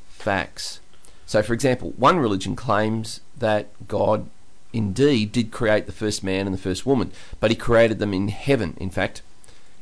facts. 0.10 0.80
So, 1.26 1.42
for 1.42 1.54
example, 1.54 1.94
one 1.98 2.18
religion 2.18 2.56
claims 2.56 3.22
that 3.38 3.68
God 3.88 4.30
indeed 4.72 5.32
did 5.32 5.52
create 5.52 5.86
the 5.86 5.92
first 5.92 6.24
man 6.24 6.48
and 6.48 6.54
the 6.54 6.60
first 6.62 6.86
woman, 6.86 7.12
but 7.40 7.52
he 7.52 7.56
created 7.56 8.00
them 8.00 8.14
in 8.14 8.28
heaven. 8.30 8.76
In 8.80 8.90
fact, 8.90 9.22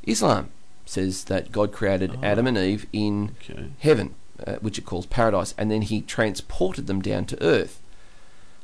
Islam 0.03 0.49
says 0.85 1.25
that 1.25 1.51
God 1.51 1.71
created 1.71 2.11
Oh. 2.15 2.19
Adam 2.23 2.47
and 2.47 2.57
Eve 2.57 2.85
in 2.91 3.35
Okay. 3.49 3.67
heaven, 3.79 4.15
uh, 4.45 4.55
which 4.55 4.77
it 4.77 4.85
calls 4.85 5.05
paradise, 5.05 5.53
and 5.57 5.71
then 5.71 5.83
he 5.83 6.01
transported 6.01 6.87
them 6.87 7.01
down 7.01 7.25
to 7.25 7.41
earth. 7.43 7.79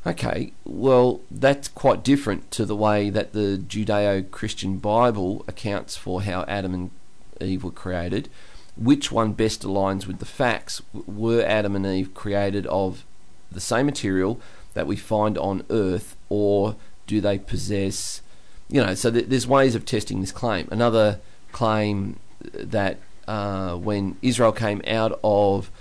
Okay, 0.05 0.53
well, 0.65 1.19
that's 1.29 1.67
quite 1.67 2.03
different 2.03 2.49
to 2.51 2.65
the 2.65 2.75
way 2.75 3.09
that 3.09 3.33
the 3.33 3.61
Judeo 3.67 4.29
Christian 4.31 4.77
Bible 4.77 5.43
accounts 5.47 5.95
for 5.97 6.21
how 6.21 6.43
Adam 6.47 6.73
and 6.73 6.91
Eve 7.41 7.63
were 7.63 7.71
created. 7.71 8.29
Which 8.77 9.11
one 9.11 9.33
best 9.33 9.63
aligns 9.63 10.05
with 10.05 10.19
the 10.19 10.25
facts? 10.25 10.81
Were 10.93 11.43
Adam 11.43 11.75
and 11.75 11.85
Eve 11.85 12.13
created 12.13 12.67
of 12.67 13.05
the 13.51 13.59
same 13.59 13.85
material 13.85 14.39
that 14.73 14.87
we 14.87 14.95
find 14.95 15.37
on 15.37 15.63
earth, 15.69 16.15
or 16.29 16.75
do 17.07 17.19
they 17.19 17.39
possess, 17.39 18.21
you 18.69 18.83
know, 18.83 18.93
so 18.93 19.09
th- 19.09 19.25
there's 19.27 19.47
ways 19.47 19.73
of 19.73 19.85
testing 19.85 20.21
this 20.21 20.31
claim. 20.31 20.67
Another 20.71 21.19
claim 21.51 22.19
that 22.53 22.99
uh, 23.27 23.75
when 23.75 24.17
Israel 24.21 24.51
came 24.51 24.81
out 24.85 25.19
of 25.23 25.71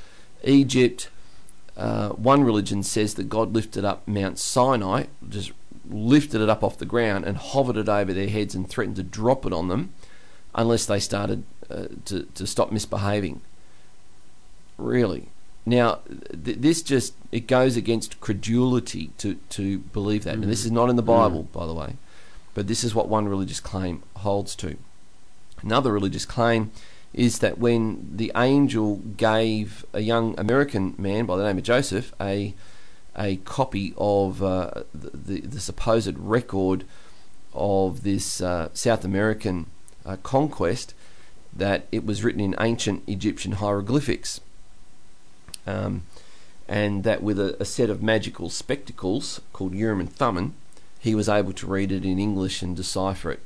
Egypt, 0.44 1.10
uh, 1.76 2.10
one 2.10 2.42
religion 2.42 2.82
says 2.82 3.14
that 3.14 3.28
God 3.28 3.52
lifted 3.52 3.84
up 3.84 4.06
Mount 4.08 4.38
Sinai, 4.38 5.04
just 5.28 5.52
lifted 5.88 6.40
it 6.40 6.48
up 6.48 6.64
off 6.64 6.78
the 6.78 6.86
ground 6.86 7.24
and 7.24 7.36
hovered 7.36 7.76
it 7.76 7.88
over 7.88 8.12
their 8.12 8.28
heads 8.28 8.54
and 8.54 8.68
threatened 8.68 8.96
to 8.96 9.02
drop 9.02 9.44
it 9.44 9.52
on 9.52 9.68
them 9.68 9.92
unless 10.54 10.86
they 10.86 10.98
started 10.98 11.44
uh, 11.70 11.86
to, 12.06 12.22
to 12.34 12.46
stop 12.46 12.72
misbehaving. 12.72 13.40
Really. 14.78 15.28
Now, 15.64 16.00
th- 16.44 16.58
this 16.58 16.82
just, 16.82 17.14
it 17.32 17.46
goes 17.46 17.76
against 17.76 18.20
credulity 18.20 19.10
to, 19.18 19.34
to 19.50 19.78
believe 19.78 20.24
that. 20.24 20.34
And 20.34 20.44
this 20.44 20.64
is 20.64 20.70
not 20.70 20.90
in 20.90 20.96
the 20.96 21.02
Bible, 21.02 21.48
by 21.52 21.66
the 21.66 21.74
way, 21.74 21.96
but 22.54 22.68
this 22.68 22.84
is 22.84 22.94
what 22.94 23.08
one 23.08 23.28
religious 23.28 23.60
claim 23.60 24.02
holds 24.16 24.54
to. 24.56 24.76
Another 25.62 25.92
religious 25.92 26.24
claim 26.24 26.70
is 27.12 27.38
that 27.38 27.58
when 27.58 28.14
the 28.14 28.30
angel 28.36 28.96
gave 29.16 29.84
a 29.92 30.00
young 30.00 30.38
American 30.38 30.94
man 30.98 31.24
by 31.24 31.36
the 31.36 31.44
name 31.44 31.58
of 31.58 31.64
Joseph 31.64 32.12
a 32.20 32.54
a 33.18 33.36
copy 33.36 33.94
of 33.96 34.42
uh, 34.42 34.70
the, 34.94 35.10
the 35.14 35.40
the 35.40 35.60
supposed 35.60 36.18
record 36.18 36.84
of 37.54 38.02
this 38.02 38.42
uh, 38.42 38.68
South 38.74 39.02
American 39.04 39.66
uh, 40.04 40.18
conquest, 40.22 40.92
that 41.58 41.86
it 41.90 42.04
was 42.04 42.22
written 42.22 42.40
in 42.40 42.54
ancient 42.60 43.02
Egyptian 43.06 43.52
hieroglyphics, 43.52 44.40
um, 45.66 46.02
and 46.68 47.04
that 47.04 47.22
with 47.22 47.38
a, 47.38 47.56
a 47.60 47.64
set 47.64 47.90
of 47.90 48.02
magical 48.02 48.50
spectacles 48.50 49.40
called 49.52 49.74
Urim 49.74 50.00
and 50.00 50.12
Thummim, 50.12 50.54
he 50.98 51.14
was 51.14 51.28
able 51.28 51.52
to 51.52 51.66
read 51.66 51.92
it 51.92 52.04
in 52.04 52.18
English 52.18 52.62
and 52.62 52.76
decipher 52.76 53.32
it. 53.32 53.40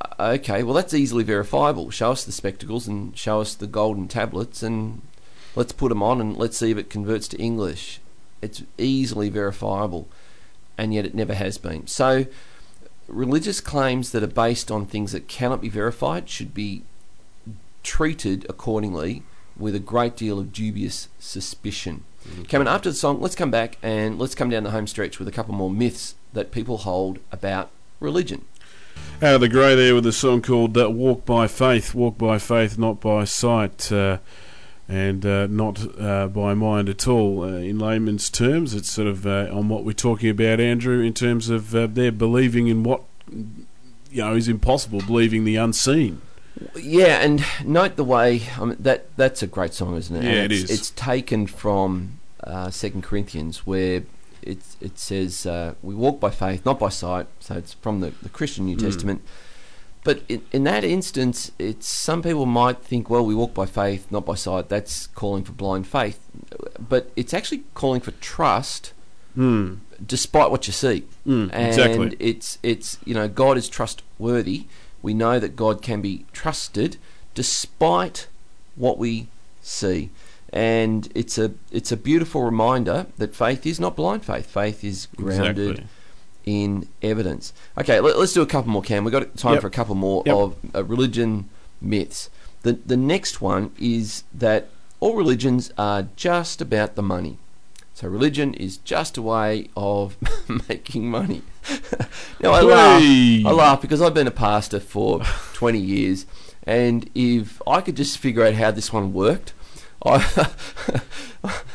Uh, 0.00 0.32
Okay, 0.38 0.62
well 0.62 0.74
that's 0.74 0.94
easily 0.94 1.24
verifiable. 1.24 1.90
Show 1.90 2.12
us 2.12 2.24
the 2.24 2.32
spectacles 2.32 2.86
and 2.86 3.16
show 3.16 3.40
us 3.40 3.54
the 3.54 3.66
golden 3.66 4.06
tablets, 4.08 4.62
and 4.62 5.02
let's 5.56 5.72
put 5.72 5.88
them 5.88 6.02
on 6.02 6.20
and 6.20 6.36
let's 6.36 6.56
see 6.56 6.70
if 6.70 6.78
it 6.78 6.90
converts 6.90 7.26
to 7.28 7.38
English. 7.38 8.00
It's 8.42 8.62
easily 8.78 9.28
verifiable, 9.28 10.08
and 10.78 10.94
yet 10.94 11.04
it 11.04 11.14
never 11.14 11.34
has 11.34 11.58
been. 11.58 11.86
So, 11.86 12.26
religious 13.10 13.60
claims 13.60 14.12
that 14.12 14.22
are 14.22 14.28
based 14.28 14.70
on 14.70 14.86
things 14.86 15.12
that 15.12 15.28
cannot 15.28 15.60
be 15.60 15.68
verified 15.68 16.28
should 16.28 16.54
be 16.54 16.82
treated 17.82 18.46
accordingly 18.48 19.22
with 19.56 19.74
a 19.74 19.80
great 19.80 20.16
deal 20.16 20.38
of 20.38 20.52
dubious 20.52 21.08
suspicion. 21.18 22.04
Cameron, 22.48 22.68
after 22.68 22.90
the 22.90 22.96
song, 22.96 23.20
let's 23.20 23.34
come 23.34 23.50
back 23.50 23.78
and 23.82 24.18
let's 24.18 24.34
come 24.34 24.50
down 24.50 24.62
the 24.62 24.70
home 24.70 24.86
stretch 24.86 25.18
with 25.18 25.28
a 25.28 25.32
couple 25.32 25.54
more 25.54 25.70
myths 25.70 26.14
that 26.32 26.52
people 26.52 26.78
hold 26.78 27.18
about 27.32 27.70
religion. 27.98 28.44
Out 29.22 29.36
of 29.36 29.40
the 29.40 29.48
grey 29.48 29.74
there 29.74 29.94
with 29.94 30.06
a 30.06 30.12
song 30.12 30.42
called 30.42 30.76
uh, 30.76 30.90
Walk 30.90 31.24
by 31.24 31.46
Faith, 31.46 31.94
Walk 31.94 32.18
by 32.18 32.38
Faith, 32.38 32.78
not 32.78 33.00
by 33.00 33.24
sight, 33.24 33.90
uh, 33.92 34.18
and 34.90 35.24
uh, 35.24 35.46
not 35.46 35.80
uh, 36.00 36.26
by 36.26 36.52
mind 36.54 36.88
at 36.88 37.06
all. 37.06 37.42
Uh, 37.44 37.46
in 37.58 37.78
layman's 37.78 38.28
terms, 38.28 38.74
it's 38.74 38.90
sort 38.90 39.06
of 39.06 39.26
uh, 39.26 39.48
on 39.52 39.68
what 39.68 39.84
we're 39.84 39.92
talking 39.92 40.28
about, 40.30 40.58
Andrew, 40.58 41.00
in 41.00 41.14
terms 41.14 41.48
of 41.48 41.74
uh, 41.74 41.86
they're 41.86 42.10
believing 42.10 42.66
in 42.66 42.82
what 42.82 43.02
you 43.30 44.22
know 44.22 44.34
is 44.34 44.48
impossible, 44.48 45.00
believing 45.06 45.44
the 45.44 45.54
unseen. 45.56 46.20
Yeah, 46.74 47.22
and 47.22 47.44
note 47.64 47.94
the 47.96 48.04
way 48.04 48.42
I 48.58 48.64
mean, 48.64 48.76
that 48.80 49.16
that's 49.16 49.42
a 49.42 49.46
great 49.46 49.72
song, 49.74 49.96
isn't 49.96 50.14
it? 50.16 50.24
Yeah, 50.24 50.42
And 50.42 50.52
it 50.52 50.60
it's. 50.62 50.70
It's 50.72 50.90
taken 50.90 51.46
from 51.46 52.18
uh, 52.42 52.70
Second 52.70 53.02
Corinthians, 53.04 53.64
where 53.64 54.02
it 54.42 54.58
it 54.80 54.98
says 54.98 55.46
uh, 55.46 55.74
we 55.82 55.94
walk 55.94 56.18
by 56.18 56.30
faith, 56.30 56.66
not 56.66 56.80
by 56.80 56.88
sight. 56.88 57.28
So 57.38 57.54
it's 57.54 57.74
from 57.74 58.00
the, 58.00 58.10
the 58.22 58.28
Christian 58.28 58.66
New 58.66 58.76
Mm. 58.76 58.80
Testament. 58.82 59.22
But 60.02 60.22
in, 60.28 60.42
in 60.52 60.64
that 60.64 60.82
instance, 60.82 61.52
it's 61.58 61.86
some 61.86 62.22
people 62.22 62.46
might 62.46 62.78
think, 62.78 63.10
well, 63.10 63.24
we 63.24 63.34
walk 63.34 63.52
by 63.52 63.66
faith, 63.66 64.10
not 64.10 64.24
by 64.24 64.34
sight. 64.34 64.68
That's 64.70 65.08
calling 65.08 65.44
for 65.44 65.52
blind 65.52 65.86
faith, 65.86 66.20
but 66.78 67.10
it's 67.16 67.34
actually 67.34 67.62
calling 67.74 68.00
for 68.00 68.12
trust, 68.12 68.92
Hmm. 69.34 69.74
despite 70.04 70.50
what 70.50 70.66
you 70.66 70.72
see. 70.72 71.04
Mm, 71.26 71.50
and 71.52 71.68
exactly. 71.68 72.16
it's 72.18 72.58
it's 72.62 72.98
you 73.04 73.14
know 73.14 73.28
God 73.28 73.56
is 73.58 73.68
trustworthy. 73.68 74.64
We 75.02 75.14
know 75.14 75.38
that 75.38 75.54
God 75.54 75.82
can 75.82 76.00
be 76.00 76.24
trusted 76.32 76.96
despite 77.34 78.26
what 78.76 78.98
we 78.98 79.28
see, 79.62 80.10
and 80.52 81.08
it's 81.14 81.38
a 81.38 81.52
it's 81.70 81.92
a 81.92 81.96
beautiful 81.96 82.42
reminder 82.42 83.06
that 83.18 83.34
faith 83.36 83.66
is 83.66 83.78
not 83.78 83.94
blind 83.96 84.24
faith. 84.24 84.46
Faith 84.46 84.82
is 84.82 85.06
grounded 85.16 85.70
Exactly. 85.70 85.86
In 86.46 86.88
evidence. 87.02 87.52
Okay, 87.78 88.00
let, 88.00 88.16
us 88.16 88.32
do 88.32 88.42
a 88.42 88.46
couple 88.46 88.70
more. 88.70 88.82
Cam, 88.82 89.04
we've 89.04 89.12
got 89.12 89.36
time 89.36 89.54
Yep. 89.54 89.60
for 89.62 89.66
a 89.66 89.70
couple 89.70 89.94
more 89.94 90.22
Yep. 90.26 90.36
of 90.36 90.56
uh, 90.74 90.84
religion 90.84 91.48
myths. 91.80 92.30
The 92.62 92.74
the 92.84 92.96
next 92.96 93.40
one 93.40 93.72
is 93.78 94.24
that 94.34 94.68
all 95.00 95.14
religions 95.16 95.72
are 95.78 96.08
just 96.16 96.60
about 96.60 96.94
the 96.94 97.02
money. 97.02 97.38
So 97.94 98.08
religion 98.08 98.54
is 98.54 98.78
just 98.78 99.16
a 99.18 99.22
way 99.22 99.68
of 99.76 100.16
making 100.68 101.10
money. 101.10 101.42
now 102.40 102.52
I 102.52 102.60
laugh. 102.62 103.02
I 103.02 103.50
laugh 103.52 103.80
because 103.82 104.00
I've 104.02 104.14
been 104.14 104.26
a 104.26 104.30
pastor 104.30 104.80
for 104.80 105.20
20 105.54 105.78
years, 105.78 106.26
and 106.64 107.08
if 107.14 107.60
I 107.66 107.80
could 107.82 107.96
just 107.96 108.18
figure 108.18 108.44
out 108.44 108.54
how 108.54 108.70
this 108.70 108.92
one 108.92 109.12
worked, 109.12 109.52
I, 110.04 110.50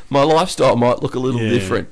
my 0.09 0.23
lifestyle 0.23 0.75
might 0.75 1.01
look 1.03 1.15
a 1.15 1.19
little 1.19 1.41
Yeah. 1.41 1.49
different. 1.49 1.89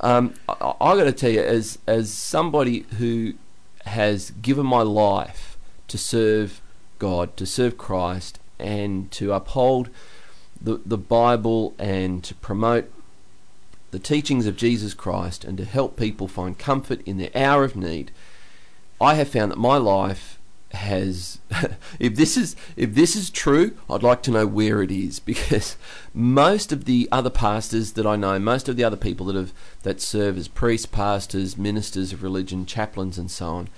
Um, 0.00 0.34
I, 0.48 0.74
I 0.80 0.96
got 0.96 1.04
to 1.04 1.12
tell 1.12 1.30
you, 1.30 1.40
as 1.40 1.78
as 1.86 2.12
somebody 2.12 2.86
who 2.98 3.34
has 3.84 4.32
given 4.42 4.66
my 4.66 4.82
life 4.82 5.56
to 5.88 5.98
serve 5.98 6.60
God, 6.98 7.36
to 7.36 7.46
serve 7.46 7.78
Christ, 7.78 8.38
and 8.58 9.10
to 9.12 9.32
uphold 9.32 9.90
the 10.60 10.80
the 10.84 10.98
Bible 10.98 11.74
and 11.78 12.22
to 12.24 12.34
promote 12.34 12.92
the 13.90 13.98
teachings 13.98 14.46
of 14.46 14.56
Jesus 14.56 14.94
Christ 14.94 15.44
and 15.44 15.56
to 15.58 15.64
help 15.64 15.96
people 15.96 16.28
find 16.28 16.58
comfort 16.58 17.00
in 17.06 17.18
their 17.18 17.30
hour 17.34 17.64
of 17.64 17.76
need, 17.76 18.10
I 19.00 19.14
have 19.14 19.28
found 19.28 19.52
that 19.52 19.58
my 19.58 19.76
life 19.76 20.35
has 20.72 21.38
if 21.98 22.16
this 22.16 22.36
is 22.36 22.56
if 22.76 22.94
this 22.94 23.16
is 23.16 23.30
true, 23.30 23.76
I'd 23.88 24.02
like 24.02 24.22
to 24.22 24.30
know 24.30 24.46
where 24.46 24.82
it 24.82 24.90
is 24.90 25.20
because 25.32 25.76
most 26.12 26.72
of 26.72 26.84
the 26.84 27.08
other 27.12 27.30
pastors 27.30 27.92
that 27.92 28.06
I 28.06 28.16
know, 28.16 28.38
most 28.38 28.68
of 28.68 28.76
the 28.76 28.84
other 28.84 28.96
people 28.96 29.26
that 29.26 29.36
have 29.36 29.52
that 29.82 30.00
serve 30.00 30.36
as 30.36 30.48
priests, 30.48 30.86
pastors, 30.86 31.56
ministers 31.56 32.12
of 32.12 32.22
religion, 32.22 32.66
chaplains 32.66 33.18
and 33.18 33.30
so 33.30 33.46
on, 33.46 33.68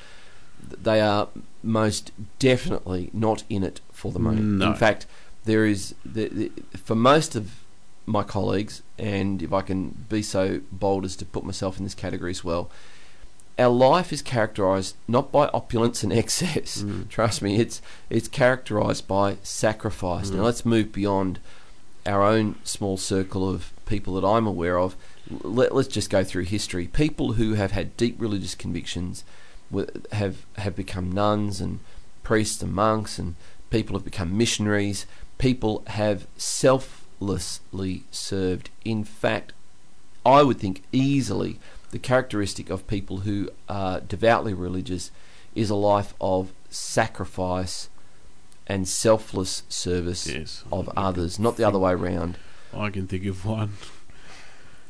they 0.61 1.01
are 1.01 1.29
most 1.63 2.13
definitely 2.39 3.11
not 3.13 3.45
in 3.49 3.63
it 3.63 3.81
for 3.93 4.13
the 4.13 4.19
money. 4.19 4.41
No. 4.41 4.69
In 4.69 4.75
fact, 4.75 5.07
there 5.45 5.65
is 5.65 5.95
the, 6.05 6.29
the, 6.29 6.53
for 6.77 6.95
most 6.95 7.35
of 7.35 7.65
my 8.07 8.23
colleagues, 8.23 8.83
and 8.99 9.43
if 9.43 9.53
I 9.53 9.63
can 9.63 10.07
be 10.09 10.23
so 10.23 10.61
bold 10.73 11.05
as 11.05 11.17
to 11.17 11.25
put 11.25 11.45
myself 11.45 11.79
in 11.79 11.85
this 11.85 11.95
category 11.95 12.31
as 12.31 12.43
well, 12.43 12.71
our 13.59 13.69
life 13.71 14.13
is 14.13 14.23
characterized 14.23 14.95
not 15.09 15.33
by 15.33 15.49
opulence 15.49 16.03
and 16.03 16.13
excess. 16.23 16.83
Mm. 16.83 17.09
Trust 17.09 17.43
me, 17.43 17.61
it's 17.61 17.81
it's 18.11 18.29
characterized 18.29 19.07
by 19.09 19.37
sacrifice. 19.43 20.31
Now 20.31 20.41
Mm. 20.41 20.45
let's 20.45 20.65
move 20.65 20.93
beyond 20.93 21.39
our 22.07 22.23
own 22.23 22.55
small 22.65 22.97
circle 22.97 23.49
of 23.49 23.73
people 23.87 24.15
that 24.15 24.27
I'm 24.27 24.47
aware 24.47 24.79
of. 24.79 24.97
Let, 25.31 25.75
let's 25.75 25.89
just 25.89 26.09
go 26.09 26.25
through 26.25 26.45
history. 26.45 26.87
People 26.87 27.35
who 27.35 27.55
have 27.55 27.73
had 27.73 27.97
deep 27.97 28.17
religious 28.19 28.55
convictions 28.55 29.25
have 30.13 30.47
have 30.57 30.75
become 30.75 31.13
nuns 31.13 31.61
and 31.61 31.81
priests 32.23 32.63
and 32.63 32.73
monks, 32.73 33.19
and 33.19 33.35
people 33.71 33.95
have 33.97 34.05
become 34.05 34.37
missionaries. 34.37 35.05
People 35.39 35.83
have 35.89 36.27
selflessly 36.37 38.05
served. 38.11 38.71
In 38.85 39.05
fact, 39.05 39.53
I 40.25 40.43
would 40.43 40.59
think 40.59 40.83
easily 40.93 41.59
the 41.91 41.99
characteristic 41.99 42.71
of 42.71 42.87
people 42.87 43.19
who 43.19 43.49
are 43.69 44.01
devoutly 44.01 44.53
religious 44.55 45.11
is 45.55 45.71
a 45.71 45.75
life 45.75 46.15
of 46.21 46.53
sacrifice 46.71 47.89
and 48.67 48.87
selfless 48.87 49.63
service 49.69 50.27
Yes. 50.27 50.63
of 50.71 50.91
others, 50.97 51.39
not 51.39 51.57
the 51.57 51.67
other 51.67 51.79
way 51.79 51.93
around. 51.93 52.37
I 52.75 52.91
can 52.91 53.07
think 53.07 53.25
of 53.25 53.45
one. 53.47 53.73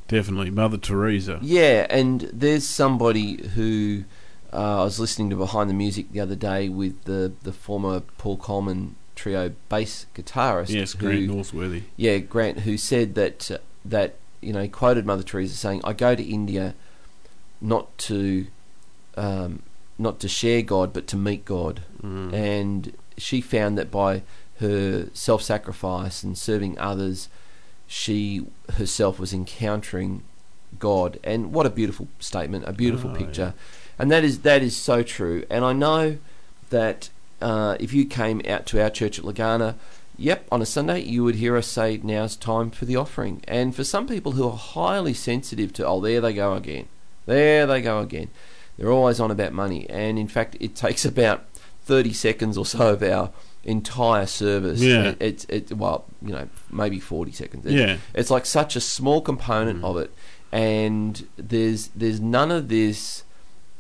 Definitely, 0.09 0.51
Mother 0.51 0.79
Teresa. 0.79 1.39
Yeah, 1.43 1.87
and 1.91 2.23
there's 2.33 2.67
somebody 2.67 3.47
who 3.55 4.05
uh, 4.53 4.81
I 4.81 4.85
was 4.85 4.99
listening 4.99 5.29
to 5.31 5.37
behind 5.37 5.69
the 5.69 5.75
music 5.75 6.11
the 6.13 6.21
other 6.21 6.35
day 6.35 6.69
with 6.69 7.05
the 7.05 7.33
the 7.43 7.53
former 7.53 8.01
Paul 8.17 8.39
Colman 8.39 8.97
trio 9.15 9.53
bass 9.69 10.07
guitarist. 10.15 10.71
Yes, 10.71 10.93
who, 10.93 10.99
Grant 11.07 11.29
Norsworthy. 11.31 11.83
Yeah, 11.97 12.19
Grant, 12.19 12.61
who 12.61 12.79
said 12.79 13.15
that 13.17 13.51
uh, 13.51 13.59
that 13.85 14.15
you 14.41 14.53
know 14.55 14.63
he 14.63 14.69
quoted 14.69 15.05
Mother 15.05 15.23
Teresa 15.23 15.55
saying, 15.55 15.83
"I 15.85 15.93
go 15.93 16.15
to 16.15 16.23
India 16.23 16.75
not 17.61 17.97
to 17.99 18.47
um, 19.17 19.63
not 19.99 20.21
to 20.21 20.29
share 20.29 20.63
God, 20.63 20.93
but 20.93 21.07
to 21.09 21.17
meet 21.17 21.45
God." 21.45 21.83
Mm. 22.03 22.33
and 22.33 22.93
she 23.17 23.41
found 23.41 23.77
that 23.77 23.91
by 23.91 24.23
her 24.61 25.09
self-sacrifice 25.13 26.23
and 26.23 26.39
serving 26.39 26.79
others, 26.79 27.29
she 27.87 28.47
herself 28.75 29.19
was 29.19 29.33
encountering 29.33 30.23
God. 30.79 31.19
And 31.25 31.53
what 31.53 31.67
a 31.67 31.71
beautiful 31.71 32.09
statement, 32.21 32.65
a 32.69 32.73
beautiful 32.73 33.11
Oh, 33.11 33.15
picture, 33.15 33.55
and 33.99 34.11
that 34.11 34.25
is 34.25 34.41
that 34.41 34.63
is 34.63 34.77
so 34.77 35.03
true. 35.03 35.45
And 35.51 35.65
I 35.65 35.73
know 35.73 36.19
that 36.71 37.11
uh, 37.41 37.77
if 37.81 37.93
you 37.93 38.05
came 38.05 38.43
out 38.49 38.67
to 38.67 38.83
our 38.83 38.91
church 38.91 39.19
at 39.19 39.25
Legana. 39.25 39.75
Yep, 40.21 40.49
on 40.51 40.61
a 40.61 40.67
Sunday 40.67 41.01
you 41.03 41.23
would 41.23 41.37
hear 41.37 41.57
us 41.57 41.69
say, 41.69 42.01
"Now's 42.03 42.35
time 42.35 42.71
for 42.73 42.85
the 42.87 42.97
offering." 42.97 43.41
And 43.47 43.73
for 43.73 43.85
some 43.85 44.09
people 44.09 44.33
who 44.33 44.49
are 44.49 44.57
highly 44.57 45.15
sensitive 45.15 45.73
to, 45.75 45.87
"Oh, 45.87 46.01
there 46.01 46.21
they 46.21 46.33
go 46.35 46.55
again, 46.55 46.87
there 47.29 47.67
they 47.67 47.81
go 47.81 48.01
again," 48.01 48.29
they're 48.77 48.91
always 48.93 49.21
on 49.21 49.31
about 49.31 49.53
money. 49.53 49.89
And 49.89 50.19
in 50.19 50.29
fact, 50.29 50.57
it 50.61 50.75
takes 50.75 51.05
about 51.05 51.45
30 51.85 52.13
seconds 52.13 52.59
or 52.59 52.67
so 52.67 52.93
of 52.95 53.03
our 53.03 53.31
entire 53.65 54.27
service. 54.27 54.81
Yeah. 54.81 55.11
It, 55.11 55.17
it's 55.21 55.45
it, 55.49 55.73
well, 55.77 56.05
you 56.23 56.33
know, 56.33 56.49
maybe 56.71 56.99
40 57.01 57.33
seconds. 57.33 57.67
It- 57.67 57.73
Yeah. 57.73 57.97
It's 58.15 58.31
like 58.31 58.47
such 58.47 58.77
a 58.77 58.81
small 58.81 59.21
component 59.21 59.83
Mm. 59.83 59.85
of 59.85 59.97
it. 59.99 60.11
And 60.53 61.27
there's 61.37 61.89
there's 61.95 62.21
none 62.21 62.51
of 62.51 62.69
this 62.69 63.23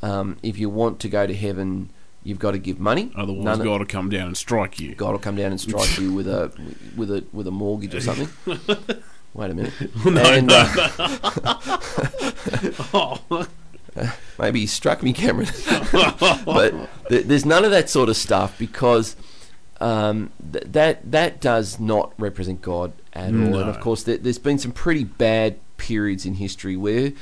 um, 0.02 0.36
if 0.42 0.58
you 0.58 0.68
want 0.70 1.00
to 1.00 1.08
go 1.08 1.26
to 1.26 1.34
heaven, 1.34 1.90
you've 2.22 2.38
got 2.38 2.52
to 2.52 2.58
give 2.58 2.78
money. 2.78 3.10
Otherwise, 3.16 3.44
None 3.44 3.60
of- 3.60 3.64
God 3.64 3.80
will 3.80 3.86
come 3.86 4.10
down 4.10 4.26
and 4.28 4.36
strike 4.36 4.78
you. 4.78 4.94
God 4.94 5.12
will 5.12 5.18
come 5.18 5.36
down 5.36 5.50
and 5.50 5.60
strike 5.60 5.98
you 5.98 6.12
with 6.12 6.28
a 6.28 6.52
with 6.96 7.10
a 7.10 7.24
with 7.32 7.46
a 7.46 7.50
mortgage 7.50 7.94
or 7.94 8.00
something. 8.00 8.28
Wait 9.38 9.52
a 9.52 9.54
minute. 9.54 9.72
no, 10.04 10.20
And, 10.32 10.48
no. 10.48 10.56
uh, 10.98 11.78
oh. 12.92 13.46
maybe 14.38 14.58
he 14.58 14.66
struck 14.66 15.00
me, 15.00 15.12
Cameron. 15.12 15.48
but 16.44 16.74
th- 17.08 17.24
there's 17.26 17.46
none 17.46 17.64
of 17.64 17.70
that 17.70 17.88
sort 17.88 18.08
of 18.08 18.16
stuff 18.16 18.58
because 18.58 19.14
um, 19.80 20.32
th- 20.52 20.64
that 20.66 21.08
that 21.12 21.40
does 21.40 21.78
not 21.78 22.12
represent 22.18 22.62
God 22.62 22.92
at 23.12 23.28
all. 23.32 23.60
And 23.60 23.70
of 23.70 23.78
course, 23.78 24.02
there, 24.02 24.16
there's 24.16 24.40
been 24.40 24.58
some 24.58 24.72
pretty 24.72 25.04
bad 25.04 25.60
periods 25.76 26.26
in 26.26 26.34
history 26.34 26.76
where 26.76 27.12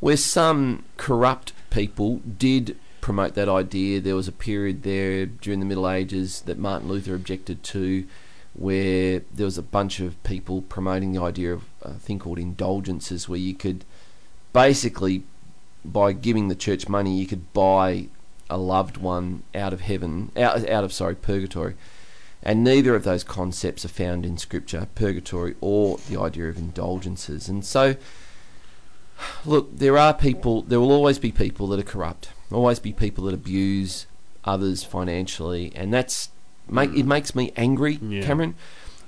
where 0.00 0.16
some 0.16 0.84
corrupt 0.96 1.52
people 1.70 2.16
did 2.36 2.76
promote 3.00 3.34
that 3.34 3.48
idea. 3.48 4.00
There 4.00 4.16
was 4.16 4.26
a 4.26 4.32
period 4.32 4.82
there 4.82 5.24
during 5.24 5.60
the 5.60 5.66
Middle 5.66 5.88
Ages 5.88 6.40
that 6.42 6.58
Martin 6.58 6.88
Luther 6.88 7.14
objected 7.14 7.62
to. 7.62 8.08
Where 8.54 9.22
there 9.32 9.44
was 9.46 9.58
a 9.58 9.62
bunch 9.62 10.00
of 10.00 10.22
people 10.24 10.62
promoting 10.62 11.12
the 11.12 11.22
idea 11.22 11.52
of 11.52 11.64
a 11.82 11.94
thing 11.94 12.18
called 12.18 12.38
indulgences, 12.38 13.28
where 13.28 13.38
you 13.38 13.54
could 13.54 13.84
basically 14.52 15.22
by 15.84 16.12
giving 16.12 16.48
the 16.48 16.54
church 16.54 16.88
money, 16.88 17.18
you 17.18 17.26
could 17.26 17.52
buy 17.52 18.08
a 18.48 18.58
loved 18.58 18.96
one 18.96 19.42
out 19.54 19.72
of 19.72 19.80
heaven, 19.80 20.30
out, 20.36 20.68
out 20.68 20.84
of 20.84 20.92
sorry, 20.92 21.14
purgatory. 21.14 21.74
And 22.42 22.64
neither 22.64 22.94
of 22.94 23.04
those 23.04 23.22
concepts 23.22 23.84
are 23.84 23.88
found 23.88 24.24
in 24.24 24.38
Scripture, 24.38 24.88
purgatory 24.94 25.54
or 25.60 25.98
the 26.08 26.18
idea 26.18 26.48
of 26.48 26.56
indulgences. 26.56 27.48
And 27.48 27.64
so, 27.64 27.96
look, 29.44 29.76
there 29.76 29.98
are 29.98 30.14
people, 30.14 30.62
there 30.62 30.80
will 30.80 30.92
always 30.92 31.18
be 31.18 31.32
people 31.32 31.66
that 31.68 31.80
are 31.80 31.84
corrupt, 31.84 32.30
always 32.50 32.78
be 32.78 32.92
people 32.92 33.24
that 33.24 33.34
abuse 33.34 34.06
others 34.44 34.82
financially, 34.82 35.70
and 35.74 35.92
that's 35.92 36.30
make 36.70 36.94
it 36.94 37.06
makes 37.06 37.34
me 37.34 37.52
angry, 37.56 37.98
Yeah. 38.02 38.22
Cameron. 38.22 38.54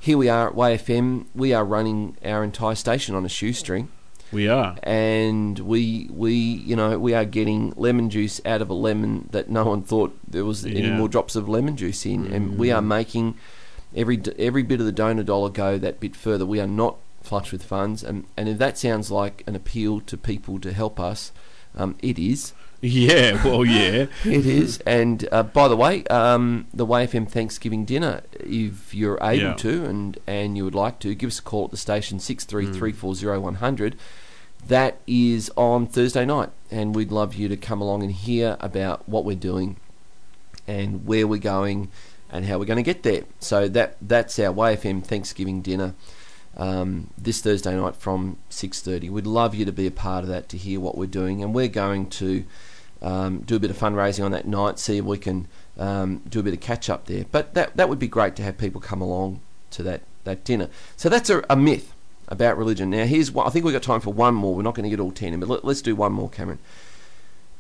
Here 0.01 0.18
we 0.18 0.29
are 0.29 0.48
at 0.48 0.55
YFM. 0.57 1.27
We 1.35 1.53
are 1.55 1.64
running 1.64 2.16
our 2.25 2.42
entire 2.42 2.75
station 2.75 3.14
on 3.14 3.25
a 3.25 3.29
shoestring 3.29 3.88
We 4.33 4.48
are. 4.48 4.77
and 4.83 5.59
we 5.61 6.09
we 6.11 6.35
you 6.35 6.75
know 6.75 6.98
we 6.98 7.14
are 7.14 7.25
getting 7.25 7.72
lemon 7.77 8.11
juice 8.11 8.40
out 8.44 8.62
of 8.62 8.68
a 8.70 8.75
lemon 8.75 9.29
that 9.31 9.48
no 9.48 9.64
one 9.64 9.83
thought 9.83 10.16
there 10.29 10.44
was 10.44 10.64
any 10.66 10.90
more 10.90 11.09
drops 11.09 11.37
of 11.37 11.48
lemon 11.48 11.77
juice 11.77 12.05
in, 12.05 12.27
and 12.33 12.59
we 12.59 12.70
are 12.72 12.83
Mm. 12.83 12.87
making 12.87 13.35
every 13.94 14.20
every 14.38 14.62
bit 14.64 14.81
of 14.81 14.87
the 14.87 14.92
donor 14.92 15.22
dollar 15.22 15.51
go 15.51 15.79
that 15.79 16.01
bit 16.01 16.16
further. 16.16 16.44
We 16.46 16.61
are 16.61 16.66
not 16.66 16.96
flush 17.22 17.53
with 17.53 17.62
funds, 17.62 18.03
and 18.03 18.25
and 18.37 18.48
if 18.48 18.59
that 18.59 18.77
sounds 18.79 19.11
like 19.11 19.44
an 19.46 19.55
appeal 19.55 20.01
to 20.01 20.16
people 20.16 20.59
to 20.61 20.72
help 20.72 20.98
us, 20.98 21.31
um, 21.77 21.94
it 22.03 22.18
is. 22.18 22.53
Yeah, 23.02 23.42
well, 23.44 23.64
yeah. 23.64 24.06
It 24.24 24.44
is. 24.44 24.78
And 24.80 25.28
uh, 25.30 25.44
by 25.44 25.68
the 25.68 25.76
way, 25.76 26.02
um, 26.06 26.66
the 26.74 26.84
YFM 26.84 27.28
Thanksgiving 27.28 27.84
dinner, 27.84 28.22
if 28.40 28.92
you're 28.92 29.18
able 29.22 29.50
Yeah. 29.50 29.54
to 29.54 29.84
and, 29.84 30.18
and 30.26 30.56
you 30.56 30.64
would 30.64 30.74
like 30.74 30.98
to, 31.00 31.14
give 31.14 31.28
us 31.28 31.38
a 31.38 31.42
call 31.42 31.66
at 31.66 31.70
the 31.70 31.76
station 31.76 32.18
six 32.18 32.44
three 32.44 32.66
three 32.72 32.90
four 32.90 33.14
zero 33.14 33.38
one 33.38 33.54
hundred. 33.56 33.96
That 34.66 34.98
is 35.06 35.48
on 35.56 35.86
Thursday 35.86 36.24
night, 36.24 36.50
and 36.72 36.92
we'd 36.94 37.12
love 37.12 37.34
you 37.34 37.48
to 37.48 37.56
come 37.56 37.80
along 37.80 38.02
and 38.02 38.10
hear 38.12 38.56
about 38.58 39.08
what 39.08 39.24
we're 39.24 39.36
doing 39.36 39.76
and 40.66 41.06
where 41.06 41.26
we're 41.26 41.38
going 41.40 41.88
and 42.30 42.46
how 42.46 42.58
we're 42.58 42.64
going 42.64 42.76
to 42.78 42.82
get 42.82 43.04
there. 43.04 43.22
So 43.38 43.68
that 43.68 43.96
that's 44.02 44.38
our 44.40 44.52
YFM 44.52 45.04
Thanksgiving 45.04 45.62
dinner 45.62 45.94
um, 46.56 47.10
this 47.16 47.40
Thursday 47.40 47.76
night 47.76 47.94
from 47.94 48.38
six 48.50 48.80
thirty. 48.80 49.08
We'd 49.08 49.26
love 49.26 49.54
you 49.54 49.64
to 49.66 49.72
be 49.72 49.86
a 49.86 49.90
part 49.92 50.24
of 50.24 50.28
that 50.30 50.48
to 50.48 50.56
hear 50.56 50.80
what 50.80 50.96
we're 50.98 51.06
doing, 51.06 51.42
and 51.44 51.54
we're 51.54 51.68
going 51.68 52.08
to 52.10 52.44
um, 53.02 53.40
do 53.40 53.56
a 53.56 53.60
bit 53.60 53.70
of 53.70 53.76
fundraising 53.76 54.24
on 54.24 54.30
that 54.30 54.46
night, 54.46 54.78
see 54.78 54.98
if 54.98 55.04
we 55.04 55.18
can 55.18 55.48
um, 55.76 56.22
do 56.28 56.40
a 56.40 56.42
bit 56.42 56.54
of 56.54 56.60
catch 56.60 56.88
up 56.88 57.06
there. 57.06 57.26
But 57.30 57.54
that 57.54 57.76
that 57.76 57.88
would 57.88 57.98
be 57.98 58.08
great 58.08 58.36
to 58.36 58.42
have 58.42 58.56
people 58.56 58.80
come 58.80 59.00
along 59.00 59.40
to 59.72 59.82
that, 59.82 60.02
that 60.24 60.44
dinner. 60.44 60.68
So 60.96 61.08
that's 61.08 61.28
a, 61.28 61.44
a 61.50 61.56
myth 61.56 61.92
about 62.28 62.56
religion. 62.56 62.90
Now 62.90 63.04
here's 63.04 63.30
what 63.30 63.46
I 63.46 63.50
think 63.50 63.64
we've 63.64 63.74
got 63.74 63.82
time 63.82 64.00
for 64.00 64.12
one 64.12 64.34
more. 64.34 64.54
We're 64.54 64.62
not 64.62 64.74
going 64.74 64.84
to 64.84 64.90
get 64.90 65.00
all 65.00 65.12
ten 65.12 65.34
in, 65.34 65.40
but 65.40 65.48
let, 65.48 65.64
let's 65.64 65.82
do 65.82 65.96
one 65.96 66.12
more, 66.12 66.30
Cameron. 66.30 66.60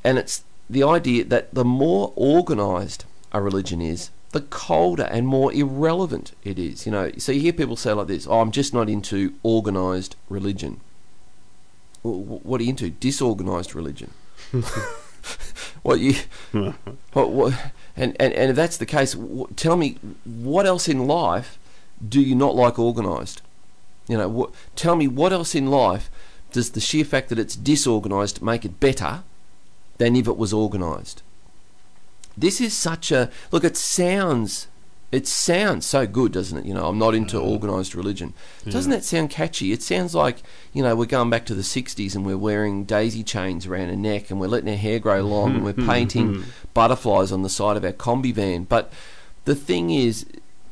And 0.04 0.16
it's 0.18 0.44
the 0.70 0.84
idea 0.84 1.24
that 1.24 1.52
the 1.52 1.64
more 1.64 2.12
organised 2.16 3.04
a 3.32 3.42
religion 3.42 3.80
is, 3.80 4.10
the 4.30 4.40
colder 4.40 5.04
and 5.04 5.26
more 5.26 5.52
irrelevant 5.52 6.32
it 6.44 6.58
is. 6.58 6.86
You 6.86 6.92
know, 6.92 7.10
so 7.18 7.32
you 7.32 7.40
hear 7.40 7.52
people 7.52 7.76
say 7.76 7.92
like 7.92 8.06
this: 8.06 8.26
"Oh, 8.28 8.40
I'm 8.40 8.52
just 8.52 8.72
not 8.72 8.88
into 8.88 9.34
organised 9.44 10.16
religion." 10.28 10.80
Well, 12.02 12.14
what 12.14 12.60
are 12.60 12.64
you 12.64 12.70
into? 12.70 12.90
Disorganised 12.90 13.74
religion. 13.74 14.12
what 15.82 16.00
you? 16.00 16.14
What, 17.12 17.30
what, 17.30 17.72
and, 17.94 18.16
and 18.18 18.32
and 18.32 18.50
if 18.50 18.56
that's 18.56 18.78
the 18.78 18.86
case, 18.86 19.12
wh- 19.12 19.54
tell 19.54 19.76
me 19.76 19.98
what 20.24 20.64
else 20.64 20.88
in 20.88 21.06
life 21.06 21.58
do 22.06 22.22
you 22.22 22.34
not 22.34 22.54
like 22.54 22.78
organised? 22.78 23.42
You 24.08 24.16
know, 24.16 24.28
what, 24.28 24.50
tell 24.74 24.96
me 24.96 25.06
what 25.06 25.32
else 25.32 25.54
in 25.54 25.66
life 25.66 26.10
does 26.52 26.70
the 26.70 26.80
sheer 26.80 27.04
fact 27.04 27.28
that 27.28 27.38
it's 27.38 27.54
disorganised 27.54 28.40
make 28.40 28.64
it 28.64 28.80
better 28.80 29.24
than 29.98 30.16
if 30.16 30.26
it 30.26 30.36
was 30.38 30.54
organised? 30.54 31.22
This 32.36 32.60
is 32.60 32.72
such 32.74 33.12
a 33.12 33.30
look. 33.50 33.64
It 33.64 33.76
sounds, 33.76 34.68
it 35.12 35.28
sounds 35.28 35.84
so 35.86 36.06
good, 36.06 36.32
doesn't 36.32 36.56
it? 36.58 36.64
You 36.64 36.74
know, 36.74 36.86
I'm 36.88 36.98
not 36.98 37.14
into 37.14 37.36
Mm. 37.36 37.46
organised 37.46 37.94
religion. 37.94 38.32
Yeah. 38.64 38.72
Doesn't 38.72 38.90
that 38.90 39.04
sound 39.04 39.30
catchy? 39.30 39.70
It 39.70 39.82
sounds 39.82 40.14
like 40.14 40.42
you 40.72 40.82
know 40.82 40.96
we're 40.96 41.06
going 41.06 41.30
back 41.30 41.44
to 41.46 41.54
the 41.54 41.62
'60s 41.62 42.16
and 42.16 42.24
we're 42.26 42.38
wearing 42.38 42.84
daisy 42.84 43.22
chains 43.22 43.66
around 43.66 43.90
our 43.90 43.96
neck 43.96 44.30
and 44.30 44.40
we're 44.40 44.48
letting 44.48 44.70
our 44.70 44.76
hair 44.76 44.98
grow 44.98 45.20
long 45.20 45.56
and 45.56 45.64
we're 45.64 45.72
painting 45.94 46.44
butterflies 46.74 47.30
on 47.30 47.42
the 47.42 47.50
side 47.50 47.76
of 47.76 47.84
our 47.84 47.92
combi 47.92 48.32
van. 48.32 48.64
But 48.64 48.90
the 49.44 49.54
thing 49.54 49.90
is, 49.90 50.24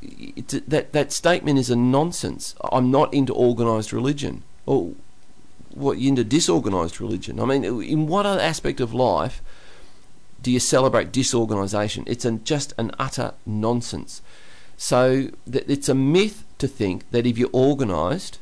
it, 0.02 0.68
that 0.68 0.92
that 0.92 1.12
statement 1.12 1.58
is 1.58 1.68
a 1.70 1.76
nonsense. 1.76 2.54
I'm 2.72 2.90
not 2.90 3.12
into 3.12 3.34
organised 3.34 3.92
religion. 3.92 4.42
Or 4.66 4.92
what 5.74 5.98
you 5.98 6.08
into 6.08 6.24
disorganised 6.24 7.00
religion? 7.00 7.38
I 7.38 7.44
mean, 7.44 7.64
in 7.64 8.06
what 8.06 8.26
other 8.26 8.40
aspect 8.40 8.80
of 8.80 8.92
life 8.94 9.42
do 10.42 10.50
you 10.50 10.58
celebrate 10.58 11.12
disorganisation? 11.12 12.04
It's 12.06 12.24
an, 12.24 12.42
just 12.44 12.72
an 12.78 12.90
utter 12.98 13.34
nonsense. 13.44 14.22
So 14.80 15.28
th- 15.50 15.66
it's 15.68 15.90
a 15.90 15.94
myth 15.94 16.42
to 16.56 16.66
think 16.66 17.04
that 17.10 17.26
if 17.26 17.36
you're 17.36 17.52
organised, 17.52 18.38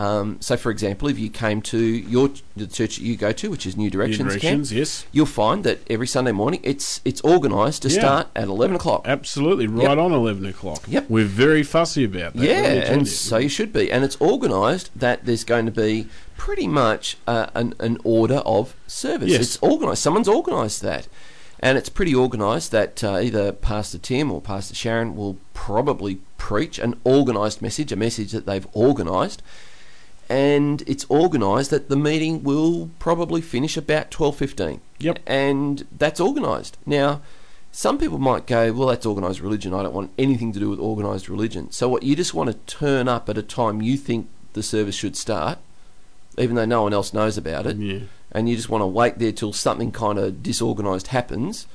um, 0.00 0.36
so, 0.40 0.56
for 0.56 0.70
example, 0.72 1.06
if 1.08 1.16
you 1.16 1.30
came 1.30 1.62
to 1.62 1.78
your 1.78 2.30
the 2.56 2.66
church 2.66 2.96
that 2.96 3.04
you 3.04 3.16
go 3.16 3.30
to, 3.30 3.50
which 3.52 3.64
is 3.66 3.76
New 3.76 3.88
Directions, 3.88 4.18
New 4.34 4.40
Directions, 4.40 4.70
Camp, 4.70 4.78
yes. 4.78 5.06
you'll 5.12 5.26
find 5.26 5.62
that 5.62 5.78
every 5.88 6.08
Sunday 6.08 6.32
morning 6.32 6.58
it's 6.64 7.00
it's 7.04 7.22
organised 7.22 7.82
to 7.82 7.88
Yeah. 7.88 8.00
start 8.00 8.26
at 8.34 8.48
eleven 8.48 8.74
o'clock. 8.74 9.02
Absolutely, 9.06 9.68
right 9.68 9.88
Yep. 9.88 9.98
on 9.98 10.12
11 10.12 10.44
o'clock. 10.44 10.82
Yep. 10.88 11.08
We're 11.08 11.24
very 11.24 11.62
fussy 11.62 12.02
about 12.02 12.34
that. 12.34 12.44
Yeah, 12.44 12.64
and 12.92 13.06
so 13.06 13.36
you 13.38 13.48
should 13.48 13.72
be. 13.72 13.90
And 13.92 14.04
it's 14.04 14.20
organised 14.20 14.90
that 14.98 15.24
there's 15.24 15.44
going 15.44 15.66
to 15.66 15.72
be 15.72 16.08
pretty 16.36 16.66
much 16.66 17.16
uh, 17.28 17.46
an, 17.54 17.74
an 17.78 17.96
order 18.02 18.42
of 18.44 18.74
service. 18.88 19.30
Yes. 19.30 19.40
It's 19.40 19.62
organised. 19.62 20.02
Someone's 20.02 20.28
organised 20.28 20.82
that. 20.82 21.06
And 21.60 21.78
it's 21.78 21.88
pretty 21.88 22.14
organised 22.14 22.70
that 22.72 23.02
uh, 23.02 23.18
either 23.18 23.52
Pastor 23.52 23.98
Tim 23.98 24.30
or 24.30 24.40
Pastor 24.40 24.74
Sharon 24.74 25.16
will 25.16 25.38
probably 25.54 26.16
preach 26.36 26.78
an 26.78 27.00
organised 27.04 27.62
message, 27.62 27.92
a 27.92 27.96
message 27.96 28.32
that 28.32 28.46
they've 28.46 28.66
organised. 28.76 29.42
And 30.28 30.82
it's 30.86 31.08
organised 31.10 31.70
that 31.70 31.88
the 31.88 31.96
meeting 31.96 32.42
will 32.42 32.90
probably 32.98 33.40
finish 33.40 33.76
about 33.76 34.10
12.15. 34.10 34.80
Yep. 34.98 35.20
And 35.26 35.86
that's 35.96 36.20
organised. 36.20 36.76
Now, 36.84 37.22
some 37.72 37.98
people 37.98 38.18
might 38.18 38.46
go, 38.46 38.72
well, 38.72 38.88
that's 38.88 39.06
organised 39.06 39.40
religion. 39.40 39.72
I 39.72 39.82
don't 39.82 39.94
want 39.94 40.10
anything 40.18 40.52
to 40.52 40.58
do 40.58 40.70
with 40.70 40.80
organised 40.80 41.28
religion. 41.28 41.70
So, 41.70 41.88
what 41.88 42.02
you 42.02 42.16
just 42.16 42.34
want 42.34 42.50
to 42.50 42.74
turn 42.74 43.06
up 43.06 43.28
at 43.28 43.38
a 43.38 43.42
time 43.42 43.82
you 43.82 43.96
think 43.96 44.28
the 44.54 44.62
service 44.62 44.94
should 44.94 45.16
start, 45.16 45.58
even 46.38 46.56
though 46.56 46.64
no 46.64 46.82
one 46.82 46.92
else 46.92 47.12
knows 47.12 47.36
about 47.36 47.66
it, 47.66 47.76
Yeah. 47.76 48.00
And 48.36 48.48
you 48.50 48.54
just 48.54 48.68
want 48.68 48.82
to 48.82 48.86
wait 48.86 49.18
there 49.18 49.32
till 49.32 49.52
something 49.54 49.90
kind 49.90 50.18
of 50.18 50.42
disorganised 50.42 51.06
happens, 51.08 51.66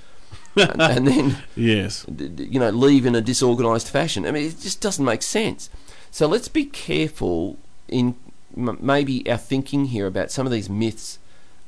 and, 0.56 0.80
and 0.82 1.08
then 1.08 1.38
Yes. 1.56 2.06
you 2.08 2.60
know 2.60 2.70
leave 2.70 3.06
in 3.06 3.16
a 3.16 3.22
disorganised 3.22 3.88
fashion. 3.88 4.26
I 4.28 4.32
mean, 4.32 4.46
it 4.46 4.60
just 4.62 4.80
doesn't 4.80 5.04
make 5.04 5.24
sense. 5.24 5.70
So 6.12 6.28
let's 6.28 6.48
be 6.48 6.66
careful 6.66 7.58
in 7.88 8.16
m- 8.56 8.78
maybe 8.80 9.28
our 9.30 9.38
thinking 9.38 9.86
here 9.86 10.06
about 10.06 10.30
some 10.30 10.46
of 10.46 10.52
these 10.52 10.70
myths 10.70 11.18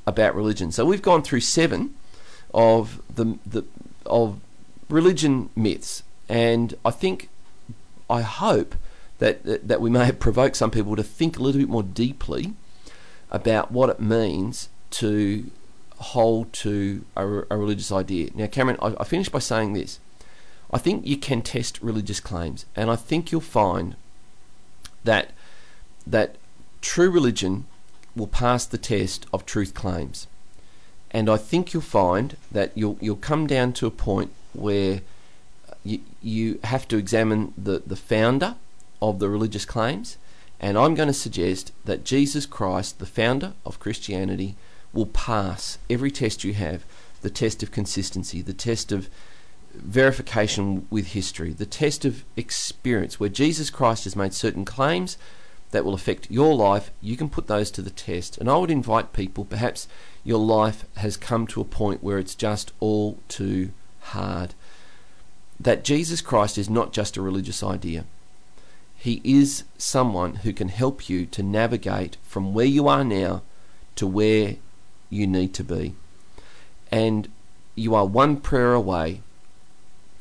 about 0.06 0.36
religion. 0.36 0.72
So 0.72 0.86
we've 0.86 1.02
gone 1.02 1.24
through 1.24 1.40
seven 1.42 1.96
of 2.54 3.02
the 3.14 3.40
the 3.46 3.64
of 4.06 4.40
religion 4.90 5.50
myths, 5.56 6.04
and 6.30 6.76
I 6.86 6.92
think 6.92 7.30
I 8.10 8.22
hope 8.22 8.76
that 9.18 9.44
that, 9.44 9.68
that 9.68 9.82
we 9.82 9.90
may 9.90 10.06
have 10.06 10.20
provoked 10.20 10.56
some 10.56 10.70
people 10.70 10.96
to 10.96 11.04
think 11.04 11.40
a 11.40 11.42
little 11.42 11.60
bit 11.62 11.70
more 11.70 11.82
deeply 11.84 12.54
about 13.32 13.72
what 13.72 13.90
it 13.90 14.00
means 14.00 14.70
to 14.94 15.50
hold 15.98 16.54
to 16.54 17.04
a, 17.16 17.26
a 17.50 17.58
religious 17.58 17.92
idea. 17.92 18.30
Now, 18.36 18.48
Cameron, 18.48 18.78
I, 18.82 18.96
I 19.00 19.04
finished 19.04 19.32
by 19.32 19.40
saying 19.40 19.74
this. 19.74 20.00
I 20.72 20.78
think 20.78 21.06
you 21.06 21.18
can 21.18 21.42
test 21.42 21.82
religious 21.82 22.20
claims, 22.20 22.66
and 22.76 22.90
I 22.90 22.96
think 22.96 23.32
you'll 23.32 23.42
find 23.42 23.96
that 25.04 25.32
that 26.06 26.36
true 26.82 27.10
religion 27.10 27.66
will 28.16 28.28
pass 28.28 28.66
the 28.66 28.78
test 28.78 29.26
of 29.32 29.46
truth 29.46 29.74
claims. 29.74 30.28
And 31.12 31.30
I 31.30 31.38
think 31.38 31.74
you'll 31.74 31.84
find 31.84 32.38
that 32.52 32.72
you'll 32.76 32.98
you'll 33.02 33.16
come 33.16 33.46
down 33.48 33.74
to 33.74 33.88
a 33.88 33.92
point 33.92 34.32
where 34.54 35.02
you, 35.84 36.00
you 36.22 36.60
have 36.64 36.88
to 36.88 36.98
examine 36.98 37.54
the, 37.58 37.84
the 37.86 37.96
founder 37.96 38.56
of 39.02 39.20
the 39.20 39.30
religious 39.30 39.66
claims, 39.66 40.18
and 40.60 40.78
I'm 40.78 40.96
going 40.96 41.08
to 41.08 41.14
suggest 41.14 41.72
that 41.86 42.04
Jesus 42.04 42.46
Christ, 42.46 43.00
the 43.00 43.06
founder 43.06 43.54
of 43.66 43.80
Christianity, 43.80 44.56
will 44.94 45.08
pass 45.08 45.78
every 45.90 46.12
test 46.12 46.44
you 46.44 46.54
have 46.54 46.86
the 47.22 47.30
test 47.30 47.64
of 47.64 47.72
consistency, 47.72 48.42
the 48.42 48.54
test 48.54 48.92
of 48.92 49.10
verification 49.74 50.86
with 50.90 51.08
history, 51.08 51.52
the 51.52 51.66
test 51.66 52.06
of 52.06 52.24
experience, 52.36 53.20
where 53.20 53.30
Jesus 53.30 53.70
Christ 53.70 54.04
has 54.04 54.16
made 54.16 54.34
certain 54.34 54.66
claims 54.66 55.18
that 55.72 55.84
will 55.84 55.96
affect 55.96 56.30
your 56.30 56.54
life. 56.54 56.92
You 57.02 57.18
can 57.18 57.30
put 57.30 57.48
those 57.48 57.72
to 57.72 57.82
the 57.82 57.90
test. 57.90 58.38
And 58.38 58.50
I 58.50 58.58
would 58.58 58.70
invite 58.70 59.14
people, 59.14 59.46
perhaps 59.46 59.88
your 60.24 60.38
life 60.38 60.86
has 60.98 61.18
come 61.18 61.48
to 61.48 61.62
a 61.62 61.66
point 61.66 62.04
where 62.04 62.20
it's 62.20 62.36
just 62.36 62.72
all 62.80 63.18
too 63.28 63.72
hard, 64.02 64.54
that 65.60 65.84
Jesus 65.84 66.22
Christ 66.22 66.58
is 66.58 66.70
not 66.70 66.94
just 66.94 67.18
a 67.18 67.22
religious 67.22 67.64
idea. 67.64 68.06
He 68.96 69.22
is 69.24 69.64
someone 69.78 70.36
who 70.36 70.54
can 70.54 70.68
help 70.68 71.10
you 71.10 71.26
to 71.28 71.42
navigate 71.42 72.18
from 72.22 72.54
where 72.54 72.66
you 72.66 72.88
are 72.88 73.04
now 73.04 73.42
to 73.96 74.08
where 74.08 74.58
you 75.14 75.28
need 75.28 75.54
to 75.56 75.64
be. 75.64 75.96
And 76.92 77.30
you 77.76 77.96
are 77.96 78.06
one 78.06 78.38
prayer 78.38 78.74
away 78.74 79.22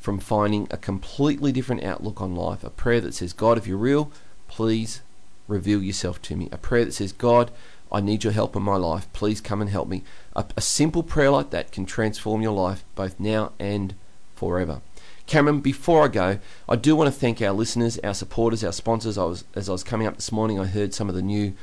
from 0.00 0.18
finding 0.18 0.66
a 0.70 0.76
completely 0.76 1.52
different 1.52 1.84
outlook 1.84 2.20
on 2.20 2.34
life. 2.34 2.64
A 2.64 2.70
prayer 2.70 3.00
that 3.00 3.14
says, 3.14 3.32
God, 3.32 3.58
if 3.58 3.66
you're 3.66 3.76
real, 3.76 4.10
please 4.48 5.00
reveal 5.46 5.82
yourself 5.82 6.20
to 6.22 6.36
me. 6.36 6.48
A 6.50 6.58
prayer 6.58 6.84
that 6.84 6.94
says, 6.94 7.12
God, 7.12 7.50
I 7.90 8.00
need 8.00 8.24
your 8.24 8.32
help 8.32 8.56
in 8.56 8.62
my 8.62 8.76
life. 8.76 9.06
Please 9.12 9.40
come 9.40 9.60
and 9.60 9.70
help 9.70 9.86
me. 9.86 10.02
A, 10.34 10.44
a 10.56 10.60
simple 10.60 11.02
prayer 11.02 11.30
like 11.30 11.50
that 11.50 11.72
can 11.72 11.84
transform 11.84 12.42
your 12.42 12.52
life 12.52 12.84
both 12.94 13.20
now 13.20 13.52
and 13.58 13.94
forever. 14.34 14.80
Cameron, 15.26 15.60
before 15.60 16.04
I 16.04 16.08
go, 16.08 16.38
I 16.68 16.76
do 16.76 16.96
want 16.96 17.12
to 17.12 17.18
thank 17.18 17.40
our 17.40 17.52
listeners, 17.52 17.98
our 17.98 18.14
supporters, 18.14 18.64
our 18.64 18.72
sponsors. 18.72 19.16
I 19.16 19.24
was 19.24 19.44
as 19.54 19.68
I 19.68 19.72
was 19.72 19.84
coming 19.84 20.06
up 20.06 20.16
this 20.16 20.32
morning, 20.32 20.58
I 20.58 20.66
heard 20.66 20.94
some 20.94 21.08
of 21.08 21.14
the 21.14 21.22
new 21.22 21.54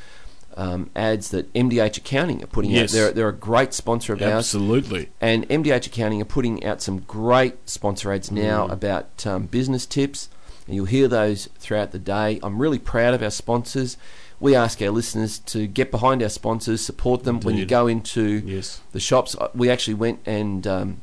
um, 0.60 0.90
ads 0.96 1.30
that 1.30 1.52
MDH 1.54 1.98
Accounting 1.98 2.44
are 2.44 2.48
putting 2.48 2.72
Yes. 2.72 2.92
out. 2.92 2.94
They're, 2.96 3.12
they're 3.14 3.30
a 3.30 3.34
great 3.34 3.74
sponsor 3.74 4.12
of 4.14 4.22
ours. 4.22 4.30
Absolutely. 4.34 5.10
And 5.22 5.48
MDH 5.50 5.88
Accounting 5.88 6.22
are 6.22 6.26
putting 6.26 6.64
out 6.66 6.82
some 6.82 7.00
great 7.00 7.70
sponsor 7.70 8.12
ads 8.12 8.30
now 8.30 8.68
Mm. 8.68 8.72
about 8.74 9.26
um, 9.26 9.46
business 9.46 9.86
tips. 9.86 10.28
And 10.68 10.76
you'll 10.76 10.86
hear 10.86 11.08
those 11.08 11.48
throughout 11.60 11.92
the 11.92 12.00
day. 12.00 12.40
I'm 12.44 12.60
really 12.62 12.78
proud 12.78 13.14
of 13.14 13.24
our 13.24 13.32
sponsors. 13.32 13.96
We 14.42 14.54
ask 14.56 14.82
our 14.82 14.92
listeners 14.92 15.40
to 15.40 15.66
get 15.66 15.92
behind 15.92 16.22
our 16.22 16.30
sponsors, 16.30 16.82
support 16.82 17.24
them. 17.24 17.40
When 17.40 17.58
you 17.58 17.66
go 17.66 17.88
into 17.88 18.42
Yes. 18.46 18.82
the 18.92 19.00
shops, 19.00 19.36
uh, 19.40 19.48
we 19.56 19.70
actually 19.70 19.96
went 19.96 20.20
and 20.26 20.68
um, 20.68 21.02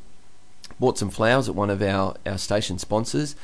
bought 0.79 0.97
some 0.99 1.09
flowers 1.09 1.49
at 1.49 1.55
one 1.55 1.69
of 1.71 1.81
our, 1.81 2.15
our 2.25 2.37
station 2.37 2.77
sponsors 2.79 3.35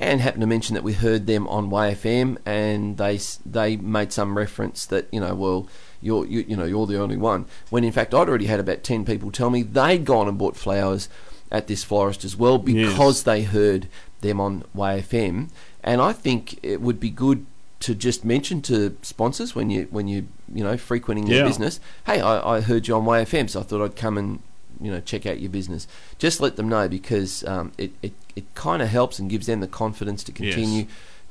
and 0.00 0.20
happened 0.20 0.40
to 0.42 0.46
mention 0.46 0.74
that 0.74 0.84
we 0.84 0.92
heard 0.94 1.26
them 1.26 1.46
on 1.48 1.70
YFM 1.70 2.38
and 2.46 2.96
they 2.96 3.18
they 3.44 3.76
made 3.76 4.12
some 4.12 4.36
reference 4.38 4.86
that 4.86 5.06
you 5.12 5.20
know 5.20 5.34
well 5.34 5.66
you're 6.00 6.24
you, 6.26 6.44
you 6.48 6.56
know 6.56 6.64
you're 6.64 6.86
the 6.86 6.98
only 7.00 7.16
one. 7.16 7.44
When 7.70 7.84
in 7.84 7.92
fact 7.92 8.14
I'd 8.14 8.28
already 8.28 8.46
had 8.46 8.60
about 8.60 8.82
10 8.84 9.04
people 9.04 9.30
tell 9.32 9.50
me 9.50 9.62
they'd 9.62 10.04
gone 10.04 10.28
and 10.28 10.38
bought 10.38 10.56
flowers 10.56 11.08
at 11.50 11.66
this 11.66 11.82
florist 11.82 12.24
as 12.24 12.36
well 12.36 12.58
because 12.58 13.24
they 13.24 13.42
heard 13.42 13.88
them 14.20 14.40
on 14.40 14.64
YFM 14.76 15.48
and 15.82 16.00
I 16.00 16.12
think 16.12 16.58
it 16.62 16.80
would 16.80 17.00
be 17.00 17.10
good 17.10 17.46
to 17.80 17.94
just 17.94 18.24
mention 18.24 18.60
to 18.62 18.96
sponsors 19.02 19.54
when 19.54 19.70
you 19.70 19.86
when 19.90 20.08
you 20.08 20.26
you 20.52 20.62
know 20.64 20.76
frequenting 20.76 21.26
your 21.26 21.38
Yeah. 21.38 21.44
business 21.44 21.80
hey 22.06 22.20
I, 22.20 22.56
I 22.56 22.60
heard 22.60 22.86
you 22.88 22.94
on 22.96 23.04
YFM 23.04 23.48
so 23.50 23.60
I 23.60 23.62
thought 23.62 23.84
I'd 23.84 23.96
come 23.96 24.18
and 24.18 24.40
you 24.80 24.90
know 24.90 25.00
check 25.00 25.26
out 25.26 25.40
your 25.40 25.50
business 25.50 25.86
just 26.18 26.40
let 26.40 26.56
them 26.56 26.68
know 26.68 26.88
because 26.88 27.44
um, 27.44 27.72
it, 27.78 27.90
it, 28.02 28.12
it 28.36 28.44
kind 28.54 28.80
of 28.82 28.88
helps 28.88 29.18
and 29.18 29.28
gives 29.30 29.46
them 29.46 29.60
the 29.60 29.66
confidence 29.68 30.22
to 30.24 30.32
Yes. 30.32 30.54
continue 30.54 30.86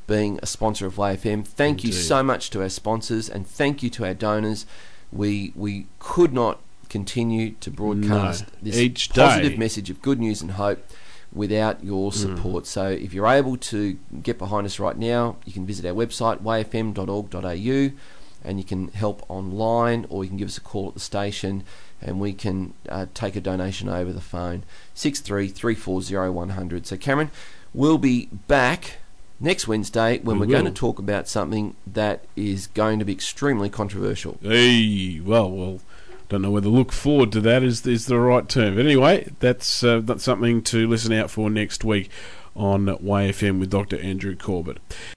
being 0.07 0.39
a 0.41 0.45
sponsor 0.45 0.85
of 0.85 0.95
YFM. 0.95 1.45
Thank 1.45 1.83
you 1.83 1.91
so 1.91 2.23
much 2.23 2.49
to 2.51 2.61
our 2.61 2.69
sponsors 2.69 3.27
and 3.29 3.45
thank 3.45 3.83
you 3.83 3.89
to 3.89 4.05
our 4.05 4.13
donors. 4.13 4.65
We 5.11 5.51
we 5.55 5.87
could 5.99 6.31
not 6.31 6.59
continue 6.89 7.51
to 7.59 7.69
broadcast 7.69 8.45
No. 8.47 8.53
this 8.63 8.77
Each 8.77 9.09
positive 9.09 9.51
day. 9.53 9.57
message 9.57 9.89
of 9.89 10.01
good 10.01 10.17
news 10.19 10.41
and 10.41 10.51
hope 10.51 10.79
without 11.33 11.83
your 11.83 12.11
Mm. 12.11 12.15
support. 12.15 12.65
So 12.67 12.87
if 12.87 13.13
you're 13.13 13.27
able 13.27 13.57
to 13.57 13.97
get 14.23 14.37
behind 14.37 14.65
us 14.65 14.79
right 14.79 14.97
now, 14.97 15.35
you 15.45 15.51
can 15.51 15.65
visit 15.65 15.85
our 15.85 15.93
website 15.93 16.41
yfm.org.au 16.41 17.91
and 18.47 18.57
you 18.57 18.63
can 18.63 18.87
help 18.89 19.23
online 19.29 20.05
or 20.09 20.23
you 20.23 20.29
can 20.29 20.37
give 20.37 20.47
us 20.47 20.57
a 20.57 20.61
call 20.61 20.87
at 20.87 20.93
the 20.93 20.99
station 20.99 21.63
and 22.01 22.19
we 22.19 22.33
can 22.33 22.73
uh, 22.89 23.05
take 23.13 23.35
a 23.35 23.41
donation 23.41 23.89
over 23.89 24.11
the 24.11 24.21
phone 24.21 24.63
63340100 24.95 26.85
so 26.85 26.97
cameron 26.97 27.29
we'll 27.73 27.97
be 27.97 28.27
back 28.47 28.97
next 29.39 29.67
wednesday 29.67 30.19
when 30.19 30.39
We 30.39 30.47
are 30.47 30.49
going 30.49 30.65
to 30.65 30.71
talk 30.71 30.97
about 30.97 31.27
something 31.27 31.75
that 31.85 32.23
is 32.35 32.67
going 32.67 32.99
to 32.99 33.05
be 33.05 33.13
extremely 33.13 33.69
controversial 33.69 34.37
Hey, 34.41 35.19
well, 35.19 35.51
well, 35.51 35.79
don't 36.29 36.41
know 36.41 36.51
whether 36.51 36.69
look 36.69 36.91
forward 36.91 37.31
to 37.33 37.41
that 37.41 37.63
is 37.63 37.85
is 37.85 38.05
the 38.07 38.19
right 38.19 38.47
term. 38.47 38.75
But 38.75 38.85
anyway, 38.85 39.29
that's 39.39 39.83
uh, 39.83 40.01
that's 40.03 40.23
something 40.23 40.61
to 40.63 40.87
listen 40.87 41.13
out 41.13 41.31
for 41.31 41.49
next 41.49 41.83
week 41.83 42.09
on 42.55 42.87
YFM 42.87 43.59
with 43.59 43.69
Dr. 43.69 43.99
Andrew 43.99 44.35
Corbett. 44.35 44.79